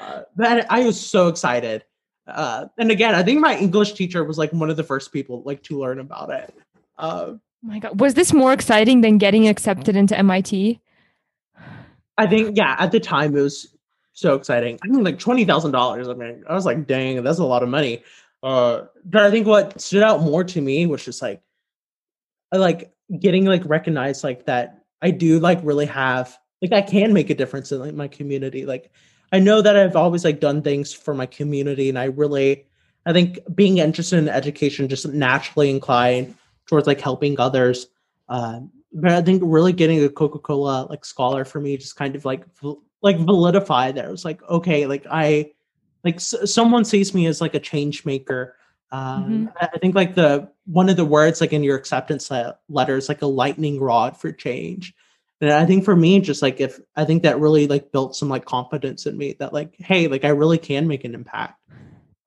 Uh, 0.00 0.22
but 0.36 0.66
I 0.70 0.84
was 0.84 1.00
so 1.00 1.28
excited. 1.28 1.84
Uh, 2.26 2.66
and 2.78 2.90
again, 2.90 3.14
I 3.14 3.22
think 3.22 3.40
my 3.40 3.56
English 3.56 3.94
teacher 3.94 4.24
was 4.24 4.38
like 4.38 4.52
one 4.52 4.70
of 4.70 4.76
the 4.76 4.84
first 4.84 5.12
people 5.12 5.42
like 5.44 5.62
to 5.64 5.78
learn 5.78 5.98
about 5.98 6.30
it. 6.30 6.54
Uh, 6.98 7.34
my 7.62 7.78
god, 7.78 8.00
was 8.00 8.14
this 8.14 8.32
more 8.32 8.52
exciting 8.52 9.00
than 9.00 9.18
getting 9.18 9.48
accepted 9.48 9.96
into 9.96 10.16
MIT? 10.16 10.80
I 12.16 12.26
think 12.26 12.56
yeah, 12.56 12.76
at 12.78 12.92
the 12.92 13.00
time 13.00 13.36
it 13.36 13.40
was 13.40 13.74
so 14.20 14.34
exciting. 14.34 14.78
I 14.84 14.88
mean, 14.88 15.02
like 15.02 15.18
twenty 15.18 15.44
thousand 15.44 15.72
dollars. 15.72 16.08
I 16.08 16.14
mean, 16.14 16.44
I 16.48 16.54
was 16.54 16.66
like, 16.66 16.86
dang, 16.86 17.22
that's 17.22 17.38
a 17.38 17.44
lot 17.44 17.62
of 17.62 17.68
money. 17.68 18.02
Uh, 18.42 18.82
but 19.04 19.22
I 19.22 19.30
think 19.30 19.46
what 19.46 19.80
stood 19.80 20.02
out 20.02 20.22
more 20.22 20.44
to 20.44 20.60
me 20.60 20.86
was 20.86 21.04
just 21.04 21.22
like, 21.22 21.42
like 22.52 22.92
getting 23.18 23.44
like 23.46 23.62
recognized 23.64 24.24
like 24.24 24.46
that. 24.46 24.84
I 25.02 25.10
do 25.10 25.40
like 25.40 25.60
really 25.62 25.86
have 25.86 26.36
like 26.60 26.72
I 26.72 26.82
can 26.82 27.12
make 27.12 27.30
a 27.30 27.34
difference 27.34 27.72
in 27.72 27.80
like 27.80 27.94
my 27.94 28.08
community. 28.08 28.66
Like 28.66 28.90
I 29.32 29.38
know 29.38 29.62
that 29.62 29.76
I've 29.76 29.96
always 29.96 30.24
like 30.24 30.40
done 30.40 30.62
things 30.62 30.92
for 30.92 31.14
my 31.14 31.26
community, 31.26 31.88
and 31.88 31.98
I 31.98 32.04
really, 32.04 32.66
I 33.06 33.12
think 33.12 33.38
being 33.54 33.78
interested 33.78 34.18
in 34.18 34.28
education 34.28 34.88
just 34.88 35.08
naturally 35.08 35.70
inclined 35.70 36.34
towards 36.66 36.86
like 36.86 37.00
helping 37.00 37.38
others. 37.40 37.86
Um, 38.28 38.70
but 38.92 39.12
I 39.12 39.22
think 39.22 39.42
really 39.44 39.72
getting 39.72 40.02
a 40.04 40.08
Coca 40.08 40.38
Cola 40.38 40.86
like 40.90 41.04
scholar 41.04 41.44
for 41.44 41.60
me 41.60 41.76
just 41.76 41.96
kind 41.96 42.16
of 42.16 42.24
like 42.24 42.44
like 43.02 43.16
validified 43.18 43.94
that 43.94 44.04
it 44.04 44.10
was 44.10 44.24
like 44.24 44.42
okay, 44.48 44.86
like 44.86 45.06
I 45.10 45.52
like 46.04 46.16
s- 46.16 46.52
someone 46.52 46.84
sees 46.84 47.14
me 47.14 47.26
as 47.26 47.40
like 47.40 47.54
a 47.54 47.60
change 47.60 48.04
maker. 48.04 48.56
Um, 48.92 49.50
I 49.60 49.68
I 49.74 49.78
think 49.78 49.94
like 49.94 50.14
the 50.14 50.50
one 50.66 50.88
of 50.88 50.96
the 50.96 51.04
words 51.04 51.40
like 51.40 51.52
in 51.52 51.62
your 51.62 51.76
acceptance 51.76 52.30
le- 52.30 52.56
letter 52.68 52.96
is 52.96 53.08
like 53.08 53.22
a 53.22 53.26
lightning 53.26 53.80
rod 53.80 54.16
for 54.16 54.32
change. 54.32 54.94
And 55.40 55.50
I 55.50 55.64
think 55.64 55.84
for 55.84 55.96
me, 55.96 56.20
just 56.20 56.42
like 56.42 56.60
if 56.60 56.78
I 56.96 57.04
think 57.04 57.22
that 57.22 57.40
really 57.40 57.66
like 57.66 57.92
built 57.92 58.14
some 58.14 58.28
like 58.28 58.44
confidence 58.44 59.06
in 59.06 59.16
me 59.16 59.34
that 59.38 59.52
like, 59.54 59.74
hey, 59.78 60.06
like 60.06 60.24
I 60.24 60.28
really 60.28 60.58
can 60.58 60.86
make 60.86 61.04
an 61.04 61.14
impact. 61.14 61.58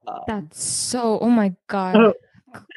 Uh, 0.07 0.19
That's 0.27 0.61
so. 0.61 1.19
Oh 1.19 1.29
my 1.29 1.53
god. 1.67 1.95
Oh. 1.95 2.13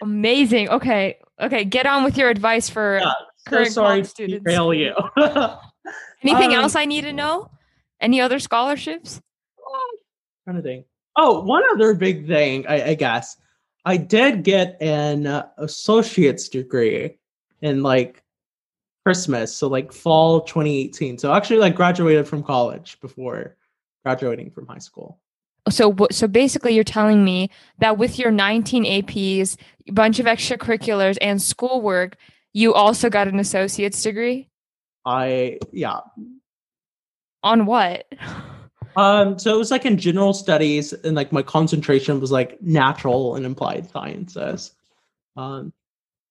Amazing. 0.02 0.68
Okay. 0.68 1.18
Okay. 1.40 1.64
Get 1.64 1.87
on 1.87 2.04
with 2.04 2.18
your 2.18 2.28
advice 2.28 2.68
for 2.68 2.98
yeah, 2.98 3.12
so 3.37 3.50
current 3.50 3.72
sorry 3.72 4.04
students. 4.04 4.44
derail 4.44 4.74
you. 4.74 4.94
anything 6.22 6.54
um, 6.54 6.62
else 6.62 6.76
I 6.76 6.85
need 6.85 7.02
to 7.02 7.12
know. 7.12 7.50
Any 8.00 8.20
other 8.20 8.38
scholarships? 8.38 9.20
trying 10.44 10.56
to 10.56 10.62
think. 10.62 10.87
Oh, 11.16 11.42
one 11.42 11.62
other 11.72 11.94
big 11.94 12.26
thing, 12.26 12.66
I, 12.68 12.90
I 12.90 12.94
guess. 12.94 13.37
I 13.85 13.96
did 13.96 14.42
get 14.42 14.76
an 14.80 15.26
uh, 15.26 15.48
associate's 15.59 16.48
degree 16.48 17.18
in 17.62 17.82
like 17.82 18.22
Christmas, 19.04 19.56
so 19.56 19.66
like 19.68 19.92
fall 19.92 20.42
2018. 20.42 21.18
So 21.18 21.32
actually, 21.32 21.59
like 21.59 21.74
graduated 21.74 22.28
from 22.28 22.42
college 22.42 23.00
before 23.00 23.56
graduating 24.04 24.50
from 24.50 24.66
high 24.66 24.78
school. 24.78 25.18
So, 25.68 25.96
so 26.12 26.28
basically, 26.28 26.74
you're 26.74 26.85
telling 26.85 27.24
me 27.24 27.50
that 27.78 27.98
with 27.98 28.18
your 28.18 28.30
19 28.30 28.85
APs, 28.85 29.56
a 29.88 29.92
bunch 29.92 30.20
of 30.20 30.26
extracurriculars, 30.26 31.16
and 31.20 31.42
schoolwork, 31.42 32.16
you 32.52 32.72
also 32.72 33.11
got 33.11 33.26
an 33.26 33.40
associate's 33.40 34.00
degree 34.02 34.48
I 35.06 35.59
yeah. 35.72 36.00
On 37.42 37.66
what? 37.66 38.07
Um, 38.96 39.38
so 39.38 39.55
it 39.55 39.59
was 39.59 39.70
like 39.70 39.85
in 39.85 39.99
general 39.99 40.33
studies, 40.33 40.92
and 40.92 41.14
like 41.14 41.31
my 41.33 41.42
concentration 41.42 42.18
was 42.20 42.33
like 42.33 42.61
natural 42.62 43.37
and 43.37 43.44
applied 43.44 43.90
sciences. 43.90 44.72
Um, 45.37 45.72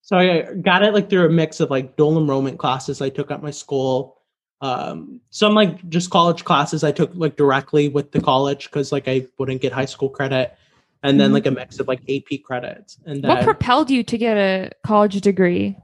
so 0.02 0.16
I 0.18 0.42
got 0.54 0.82
it 0.82 0.92
like 0.92 1.08
through 1.08 1.26
a 1.26 1.30
mix 1.30 1.60
of 1.60 1.70
like 1.70 1.96
dual 1.96 2.18
enrollment 2.18 2.58
classes 2.58 3.00
I 3.00 3.08
took 3.08 3.30
at 3.30 3.42
my 3.42 3.52
school, 3.52 4.20
um, 4.60 5.20
some 5.30 5.54
like 5.54 5.88
just 5.88 6.10
college 6.10 6.44
classes 6.44 6.82
I 6.82 6.90
took 6.92 7.12
like 7.14 7.36
directly 7.36 7.88
with 7.88 8.10
the 8.12 8.20
college 8.20 8.64
because 8.64 8.90
like 8.90 9.06
I 9.06 9.26
wouldn't 9.38 9.60
get 9.62 9.72
high 9.72 9.84
school 9.84 10.08
credit, 10.08 10.56
and 11.04 11.20
then 11.20 11.30
Mhm. 11.30 11.34
like 11.34 11.46
a 11.46 11.50
mix 11.52 11.78
of 11.78 11.86
like 11.88 12.02
AP 12.08 12.38
credits. 12.44 12.98
And 13.06 13.22
then 13.22 13.30
What 13.30 13.44
propelled 13.44 13.90
you 13.90 14.02
to 14.02 14.18
get 14.18 14.36
a 14.36 14.70
college 14.84 15.20
degree? 15.20 15.76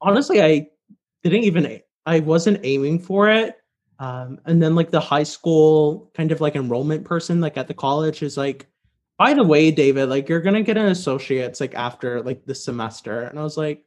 honestly, 0.00 0.40
I 0.42 0.68
didn't 1.24 1.44
even 1.44 1.80
I 2.06 2.20
wasn't 2.20 2.60
aiming 2.62 3.00
for 3.00 3.28
it. 3.28 3.56
Um, 4.02 4.40
and 4.46 4.60
then 4.60 4.74
like 4.74 4.90
the 4.90 4.98
high 4.98 5.22
school 5.22 6.10
kind 6.14 6.32
of 6.32 6.40
like 6.40 6.56
enrollment 6.56 7.04
person 7.04 7.40
like 7.40 7.56
at 7.56 7.68
the 7.68 7.74
college 7.74 8.20
is 8.22 8.36
like, 8.36 8.66
by 9.16 9.32
the 9.32 9.44
way, 9.44 9.70
David, 9.70 10.08
like 10.08 10.28
you're 10.28 10.40
gonna 10.40 10.62
get 10.64 10.76
an 10.76 10.86
associate's 10.86 11.60
like 11.60 11.76
after 11.76 12.20
like 12.20 12.44
the 12.44 12.54
semester. 12.54 13.20
And 13.20 13.38
I 13.38 13.44
was 13.44 13.56
like, 13.56 13.84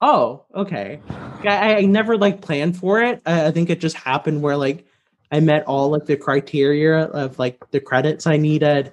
oh, 0.00 0.46
okay. 0.54 1.00
I, 1.44 1.76
I 1.76 1.80
never 1.82 2.16
like 2.16 2.40
planned 2.40 2.78
for 2.78 3.02
it. 3.02 3.20
I, 3.26 3.48
I 3.48 3.50
think 3.50 3.68
it 3.68 3.78
just 3.78 3.96
happened 3.96 4.40
where 4.40 4.56
like 4.56 4.86
I 5.30 5.40
met 5.40 5.64
all 5.66 5.90
like 5.90 6.06
the 6.06 6.16
criteria 6.16 7.04
of 7.04 7.38
like 7.38 7.70
the 7.72 7.80
credits 7.80 8.26
I 8.26 8.38
needed. 8.38 8.92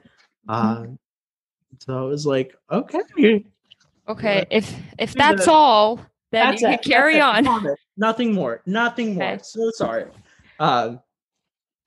Um, 0.49 0.99
so 1.79 2.05
it 2.05 2.09
was 2.09 2.25
like, 2.25 2.53
okay, 2.69 2.99
Okay, 4.09 4.39
Yeah. 4.39 4.57
if 4.57 4.75
if 4.99 5.13
that's 5.13 5.47
all, 5.47 5.97
then 6.31 6.49
That's 6.49 6.61
you 6.61 6.67
it. 6.67 6.81
can 6.81 6.91
carry 6.91 7.13
That's 7.15 7.47
on. 7.47 7.65
Nothing 7.95 8.33
more. 8.33 8.61
Nothing 8.65 9.15
more. 9.15 9.23
Okay. 9.23 9.39
So 9.41 9.71
sorry. 9.75 10.05
Um, 10.59 10.99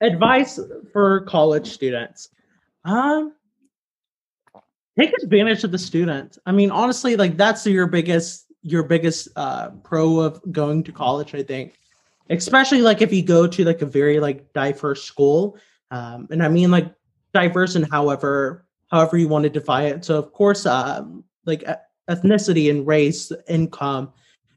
advice 0.01 0.59
for 0.91 1.21
college 1.21 1.71
students. 1.71 2.29
Um, 2.85 3.33
take 4.97 5.11
advantage 5.21 5.63
of 5.63 5.71
the 5.71 5.77
students. 5.77 6.39
I 6.45 6.51
mean, 6.51 6.71
honestly, 6.71 7.15
like 7.15 7.37
that's 7.37 7.65
your 7.65 7.87
biggest 7.87 8.45
your 8.63 8.83
biggest 8.83 9.29
uh 9.35 9.69
pro 9.83 10.19
of 10.19 10.41
going 10.51 10.83
to 10.83 10.91
college, 10.91 11.33
I 11.33 11.43
think. 11.43 11.79
Especially 12.29 12.81
like 12.81 13.01
if 13.01 13.13
you 13.13 13.23
go 13.23 13.47
to 13.47 13.63
like 13.63 13.81
a 13.81 13.85
very 13.85 14.19
like 14.19 14.51
diverse 14.53 15.03
school. 15.03 15.57
Um, 15.91 16.27
and 16.31 16.43
I 16.43 16.49
mean 16.49 16.71
like 16.71 16.93
diverse 17.33 17.75
and 17.75 17.89
however 17.89 18.65
however 18.91 19.17
you 19.17 19.27
want 19.27 19.43
to 19.43 19.49
define 19.49 19.85
it. 19.85 20.05
So 20.05 20.17
of 20.17 20.31
course, 20.33 20.65
um, 20.65 21.23
like 21.45 21.63
ethnicity 22.09 22.69
and 22.69 22.85
race, 22.85 23.31
income, 23.47 24.11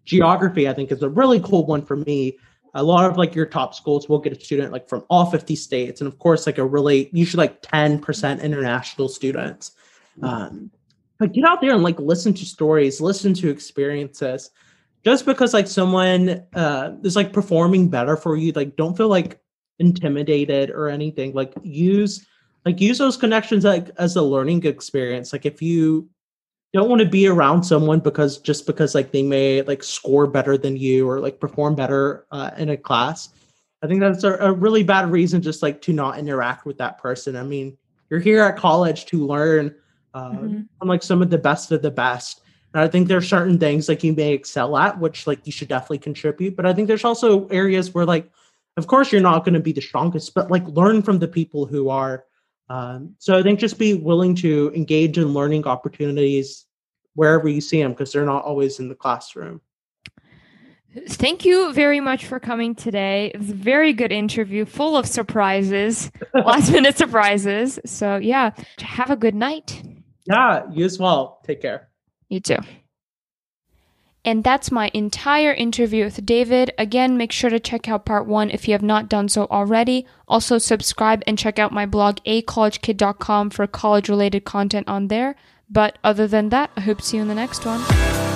geography, 0.05 0.68
I 0.68 0.73
think 0.73 0.90
is 0.90 1.03
a 1.03 1.09
really 1.09 1.40
cool 1.40 1.66
one 1.66 1.85
for 1.85 1.96
me. 1.96 2.38
A 2.74 2.83
lot 2.83 3.11
of 3.11 3.16
like 3.16 3.35
your 3.35 3.46
top 3.46 3.74
schools 3.74 4.09
will 4.09 4.18
get 4.18 4.37
a 4.37 4.40
student 4.40 4.72
like 4.72 4.88
from 4.88 5.04
all 5.11 5.26
50 5.26 5.56
states, 5.56 6.00
and 6.00 6.09
of 6.09 6.18
course, 6.18 6.46
like 6.46 6.59
a 6.59 6.64
really 6.64 7.11
usually 7.12 7.42
like 7.44 7.62
10% 7.62 8.42
international 8.42 9.09
students. 9.09 9.72
Um, 10.22 10.70
but 11.18 11.33
get 11.33 11.44
out 11.44 11.61
there 11.61 11.74
and 11.74 11.83
like 11.83 11.98
listen 11.98 12.33
to 12.35 12.44
stories, 12.44 13.00
listen 13.00 13.35
to 13.35 13.50
experiences. 13.50 14.50
Just 15.04 15.24
because 15.26 15.54
like 15.54 15.66
someone 15.66 16.44
uh, 16.54 16.92
is 17.02 17.16
like 17.16 17.33
performing 17.33 17.88
better 17.88 18.16
for 18.16 18.37
you, 18.37 18.52
like 18.52 18.76
don't 18.76 18.96
feel 18.96 19.09
like 19.09 19.40
intimidated 19.78 20.70
or 20.70 20.88
anything. 20.88 21.33
Like 21.33 21.54
use 21.62 22.26
like 22.64 22.80
use 22.80 22.98
those 22.98 23.16
connections 23.16 23.64
like 23.64 23.90
as 23.98 24.16
a 24.16 24.22
learning 24.22 24.64
experience. 24.66 25.33
Like 25.33 25.46
if 25.46 25.62
you 25.62 26.09
don't 26.72 26.88
want 26.88 27.00
to 27.00 27.09
be 27.09 27.26
around 27.26 27.62
someone 27.64 28.00
because 28.00 28.38
just 28.38 28.66
because 28.66 28.94
like 28.94 29.11
they 29.12 29.22
may 29.22 29.62
like 29.62 29.83
score 29.83 30.26
better 30.26 30.56
than 30.56 30.76
you 30.76 31.09
or 31.09 31.20
like 31.20 31.40
perform 31.40 31.74
better 31.74 32.26
uh, 32.30 32.50
in 32.56 32.70
a 32.70 32.76
class. 32.76 33.30
I 33.83 33.87
think 33.87 34.00
that's 34.00 34.24
a, 34.24 34.35
a 34.37 34.52
really 34.52 34.83
bad 34.83 35.11
reason 35.11 35.42
just 35.42 35.62
like 35.62 35.80
to 35.83 35.92
not 35.92 36.18
interact 36.18 36.66
with 36.66 36.78
that 36.78 36.98
person. 36.98 37.35
I 37.37 37.42
mean 37.42 37.76
you're 38.11 38.20
here 38.20 38.40
at 38.42 38.56
college 38.56 39.06
to 39.06 39.26
learn 39.26 39.74
uh, 40.14 40.30
Mhm. 40.33 40.66
from 40.78 40.88
like 40.88 41.02
some 41.02 41.22
of 41.22 41.30
the 41.30 41.38
best 41.38 41.70
of 41.72 41.83
the 41.83 41.90
best. 41.90 42.42
And 42.74 42.83
i 42.83 42.88
think 42.88 43.09
there's 43.09 43.28
certain 43.28 43.59
things 43.59 43.88
like 43.88 44.04
you 44.04 44.12
may 44.12 44.33
excel 44.33 44.76
at 44.76 44.98
which 45.00 45.26
like 45.26 45.44
you 45.46 45.52
should 45.52 45.68
definitely 45.68 45.98
contribute. 45.98 46.56
But 46.56 46.66
i 46.66 46.72
think 46.72 46.87
there's 46.88 47.04
also 47.04 47.46
areas 47.48 47.94
where 47.94 48.04
like 48.06 48.30
of 48.76 48.87
course 48.87 49.11
you're 49.12 49.20
not 49.20 49.44
going 49.44 49.54
to 49.54 49.61
be 49.61 49.72
the 49.72 49.80
strongest 49.80 50.35
but 50.35 50.50
like 50.50 50.64
learn 50.68 51.02
from 51.02 51.18
the 51.18 51.26
people 51.28 51.66
who 51.66 51.88
are 51.88 52.24
um, 52.70 53.16
so 53.18 53.37
I 53.37 53.42
think 53.42 53.59
just 53.59 53.78
be 53.78 53.94
willing 53.94 54.37
to 54.37 54.72
engage 54.76 55.18
in 55.18 55.35
learning 55.35 55.66
opportunities 55.66 56.66
wherever 57.14 57.48
you 57.48 57.61
see 57.61 57.83
them 57.83 57.90
because 57.90 58.12
they're 58.12 58.24
not 58.24 58.44
always 58.44 58.78
in 58.78 58.88
the 58.88 58.94
classroom. 58.94 59.61
Thank 61.09 61.44
you 61.44 61.72
very 61.72 61.98
much 62.00 62.26
for 62.26 62.38
coming 62.38 62.76
today. 62.76 63.33
It 63.35 63.38
was 63.38 63.50
a 63.50 63.54
very 63.54 63.92
good 63.92 64.12
interview, 64.12 64.64
full 64.64 64.96
of 64.96 65.06
surprises, 65.06 66.12
last 66.35 66.70
minute 66.70 66.96
surprises. 66.96 67.80
So, 67.85 68.16
yeah, 68.16 68.50
have 68.78 69.11
a 69.11 69.16
good 69.16 69.35
night. 69.35 69.83
Yeah, 70.26 70.62
you 70.72 70.85
as 70.85 70.98
well. 70.98 71.40
Take 71.44 71.61
care. 71.61 71.88
You 72.28 72.38
too. 72.38 72.59
And 74.24 74.44
that's 74.44 74.70
my 74.70 74.90
entire 74.92 75.52
interview 75.52 76.04
with 76.04 76.26
David. 76.26 76.72
Again, 76.76 77.16
make 77.16 77.33
sure 77.33 77.48
to 77.48 77.59
check 77.59 77.88
out 77.88 78.04
part 78.04 78.26
one 78.26 78.50
if 78.50 78.68
you 78.68 78.72
have 78.72 78.83
not 78.83 79.09
done 79.09 79.28
so 79.28 79.46
already. 79.50 80.06
Also, 80.28 80.59
subscribe 80.59 81.22
and 81.26 81.38
check 81.38 81.59
out 81.59 81.72
my 81.72 81.87
blog, 81.87 82.18
acollegekid.com, 82.26 83.50
for 83.50 83.66
college 83.66 84.09
related 84.09 84.44
content 84.44 84.88
on 84.88 85.09
there. 85.09 85.37
But 85.70 85.98
other 86.04 86.26
than 86.26 86.50
that, 86.50 86.70
I 86.76 86.80
hope 86.80 86.98
to 86.98 87.04
see 87.04 87.16
you 87.16 87.22
in 87.22 87.28
the 87.28 87.35
next 87.35 87.64
one. 87.64 88.30